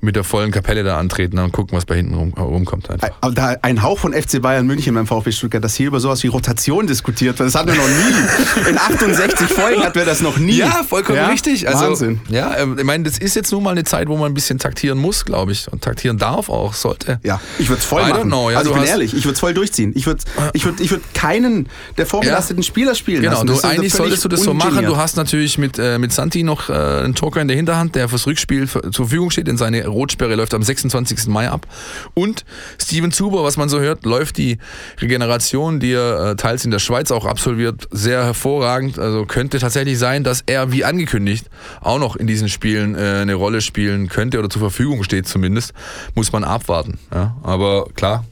[0.00, 2.90] mit der vollen Kapelle da antreten und gucken, was bei hinten rum, rumkommt.
[2.90, 3.10] Einfach.
[3.32, 6.28] Da ein Hauch von FC Bayern München beim VfB Stuttgart, dass hier über sowas wie
[6.28, 7.48] Rotation diskutiert wird.
[7.48, 8.68] Das hatten wir noch nie.
[8.70, 10.58] In 68 Folgen hatten wir das noch nie.
[10.58, 11.28] Ja, vollkommen ja?
[11.28, 11.68] richtig.
[11.68, 12.20] Also, Wahnsinn.
[12.28, 14.58] Ja, ähm, ich meine, das ist jetzt nun mal eine Zeit, wo man ein bisschen
[14.58, 15.70] taktieren muss, glaube ich.
[15.72, 17.20] Und taktieren darf auch, sollte.
[17.22, 18.24] Ja, ich würde es voll I machen.
[18.24, 19.92] Know, ja, also ich bin ehrlich, ich würde es voll durchziehen.
[19.94, 20.22] Ich würde
[20.52, 22.66] ich würd, ich würd keinen der vorbelasteten ja.
[22.66, 23.46] Spieler spielen genau, lassen.
[23.46, 24.84] Genau, eigentlich solltest du das so machen.
[24.84, 28.08] Du hast natürlich mit, äh, mit Santi noch äh, einen Joker in der Hinterhand, der
[28.08, 31.28] fürs Rückspiel zur Verfügung steht in seine Rotsperre läuft am 26.
[31.28, 31.66] Mai ab.
[32.14, 32.44] Und
[32.80, 34.58] Steven Zuber, was man so hört, läuft die
[35.00, 38.98] Regeneration, die er äh, teils in der Schweiz auch absolviert, sehr hervorragend.
[38.98, 41.48] Also könnte tatsächlich sein, dass er, wie angekündigt,
[41.80, 45.72] auch noch in diesen Spielen äh, eine Rolle spielen könnte oder zur Verfügung steht zumindest.
[46.14, 46.98] Muss man abwarten.
[47.12, 47.36] Ja?
[47.42, 48.24] Aber klar,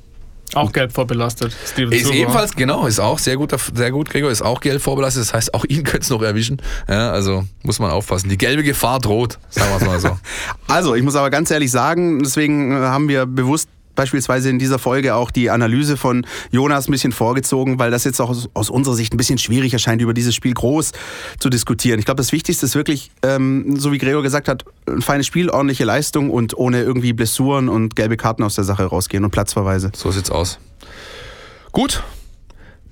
[0.55, 1.55] auch gelb vorbelastet.
[1.67, 2.15] Steven ist Zuber.
[2.15, 5.23] ebenfalls, genau, ist auch sehr gut, sehr gut, Gregor, ist auch gelb vorbelastet.
[5.23, 6.61] Das heißt, auch ihn könnte es noch erwischen.
[6.89, 8.29] Ja, also muss man aufpassen.
[8.29, 10.19] Die gelbe Gefahr droht, sagen wir es mal so.
[10.69, 15.15] also, ich muss aber ganz ehrlich sagen, deswegen haben wir bewusst beispielsweise in dieser Folge
[15.15, 19.15] auch die Analyse von Jonas ein bisschen vorgezogen, weil das jetzt auch aus, unserer Sicht
[19.15, 20.93] ein bisschen schwierig erscheint, über dieses Spiel groß
[21.39, 21.99] zu diskutieren.
[21.99, 25.51] Ich glaube, das Wichtigste ist wirklich, ähm, so wie Gregor gesagt hat, ein feines Spiel,
[25.51, 29.91] ordentliche Leistung und ohne irgendwie Blessuren und gelbe Karten aus der Sache rausgehen und Platzverweise.
[29.95, 30.59] So sieht's aus.
[31.73, 32.03] Gut,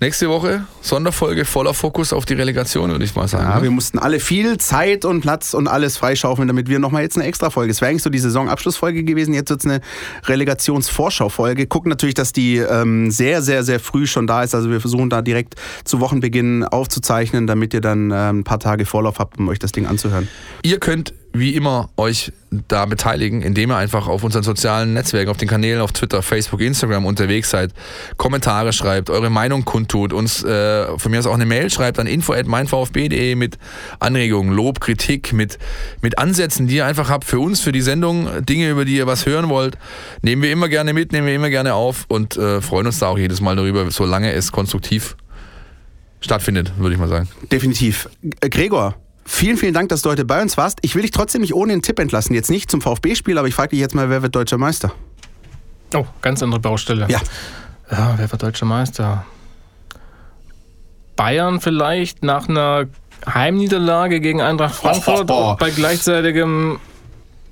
[0.03, 3.45] Nächste Woche Sonderfolge voller Fokus auf die Relegation, würde ich mal sagen.
[3.45, 3.63] Ja, ne?
[3.63, 7.25] wir mussten alle viel Zeit und Platz und alles freischaufeln, damit wir nochmal jetzt eine
[7.25, 7.71] extra Folge.
[7.71, 9.81] Es wäre eigentlich so die Saisonabschlussfolge gewesen, jetzt wird es eine
[10.25, 11.69] Relegationsvorschaufolge.
[11.69, 14.57] Gucken natürlich, dass die ähm, sehr, sehr, sehr früh schon da ist.
[14.57, 18.87] Also wir versuchen da direkt zu Wochenbeginn aufzuzeichnen, damit ihr dann ähm, ein paar Tage
[18.87, 20.27] Vorlauf habt, um euch das Ding anzuhören.
[20.65, 22.33] Ihr könnt wie immer euch
[22.69, 26.61] da beteiligen, indem ihr einfach auf unseren sozialen Netzwerken, auf den Kanälen, auf Twitter, Facebook,
[26.61, 27.73] Instagram unterwegs seid,
[28.19, 32.07] Kommentare schreibt, eure Meinung kundtut, uns äh, von mir aus auch eine Mail schreibt an
[32.07, 33.59] info@meinvfb.de mit
[33.99, 35.59] Anregungen, Lob, Kritik, mit,
[36.03, 39.07] mit Ansätzen, die ihr einfach habt für uns, für die Sendung, Dinge, über die ihr
[39.07, 39.79] was hören wollt,
[40.21, 43.09] nehmen wir immer gerne mit, nehmen wir immer gerne auf und äh, freuen uns da
[43.09, 45.17] auch jedes Mal darüber, solange es konstruktiv
[46.21, 47.29] stattfindet, würde ich mal sagen.
[47.51, 48.09] Definitiv.
[48.41, 50.79] Gregor, Vielen, vielen Dank, dass du heute bei uns warst.
[50.83, 52.35] Ich will dich trotzdem nicht ohne einen Tipp entlassen.
[52.35, 54.93] Jetzt nicht zum VfB-Spiel, aber ich frage dich jetzt mal, wer wird deutscher Meister?
[55.95, 57.07] Oh, ganz andere Baustelle.
[57.09, 57.21] Ja.
[57.91, 59.27] Ja, wer wird deutscher Meister?
[61.17, 62.87] Bayern vielleicht nach einer
[63.27, 65.57] Heimniederlage gegen Eintracht Frankfurt oh, oh, oh.
[65.59, 66.79] bei gleichzeitigem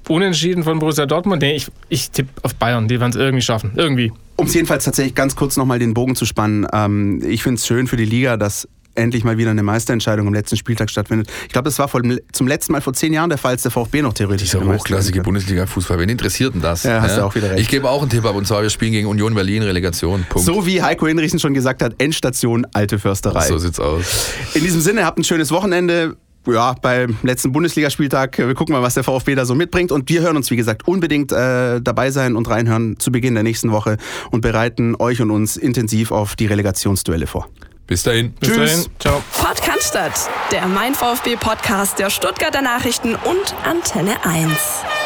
[0.09, 1.43] Unentschieden von Borussia Dortmund.
[1.43, 3.73] Nee, ich, ich tippe auf Bayern, die werden es irgendwie schaffen.
[3.77, 4.13] Irgendwie.
[4.37, 6.67] Um es jedenfalls tatsächlich ganz kurz nochmal den Bogen zu spannen.
[6.73, 10.35] Ähm, ich finde es schön für die Liga, dass endlich mal wieder eine Meisterentscheidung am
[10.35, 11.31] letzten Spieltag stattfindet.
[11.47, 13.71] Ich glaube, das war vor, zum letzten Mal vor zehn Jahren der Fall, als der
[13.71, 15.99] VfB noch theoretisch Dieser hochklassige Bundesliga-Fußball.
[15.99, 16.83] Wen interessiert denn das?
[16.83, 17.17] Ja, hast ja?
[17.19, 17.61] du auch wieder recht.
[17.61, 20.25] Ich gebe auch einen Tipp ab und zwar, wir spielen gegen Union Berlin Relegation.
[20.29, 20.47] Punkt.
[20.47, 23.47] So wie Heiko Hinrichsen schon gesagt hat, Endstation Alte Försterei.
[23.47, 24.31] So sieht's aus.
[24.55, 26.17] In diesem Sinne, habt ein schönes Wochenende
[26.47, 28.39] ja, beim letzten Bundesligaspieltag.
[28.39, 29.93] Wir gucken mal, was der VfB da so mitbringt.
[29.93, 33.43] Und wir hören uns, wie gesagt, unbedingt äh, dabei sein und reinhören zu Beginn der
[33.43, 33.99] nächsten Woche
[34.31, 37.49] und bereiten euch und uns intensiv auf die Relegationsduelle vor.
[37.91, 38.33] Bis dahin.
[38.35, 38.71] Bis Tschüss.
[38.71, 38.87] Dahin.
[39.01, 39.23] Ciao.
[39.35, 45.00] Podcast, der Mein VfB Podcast der Stuttgarter Nachrichten und Antenne 1.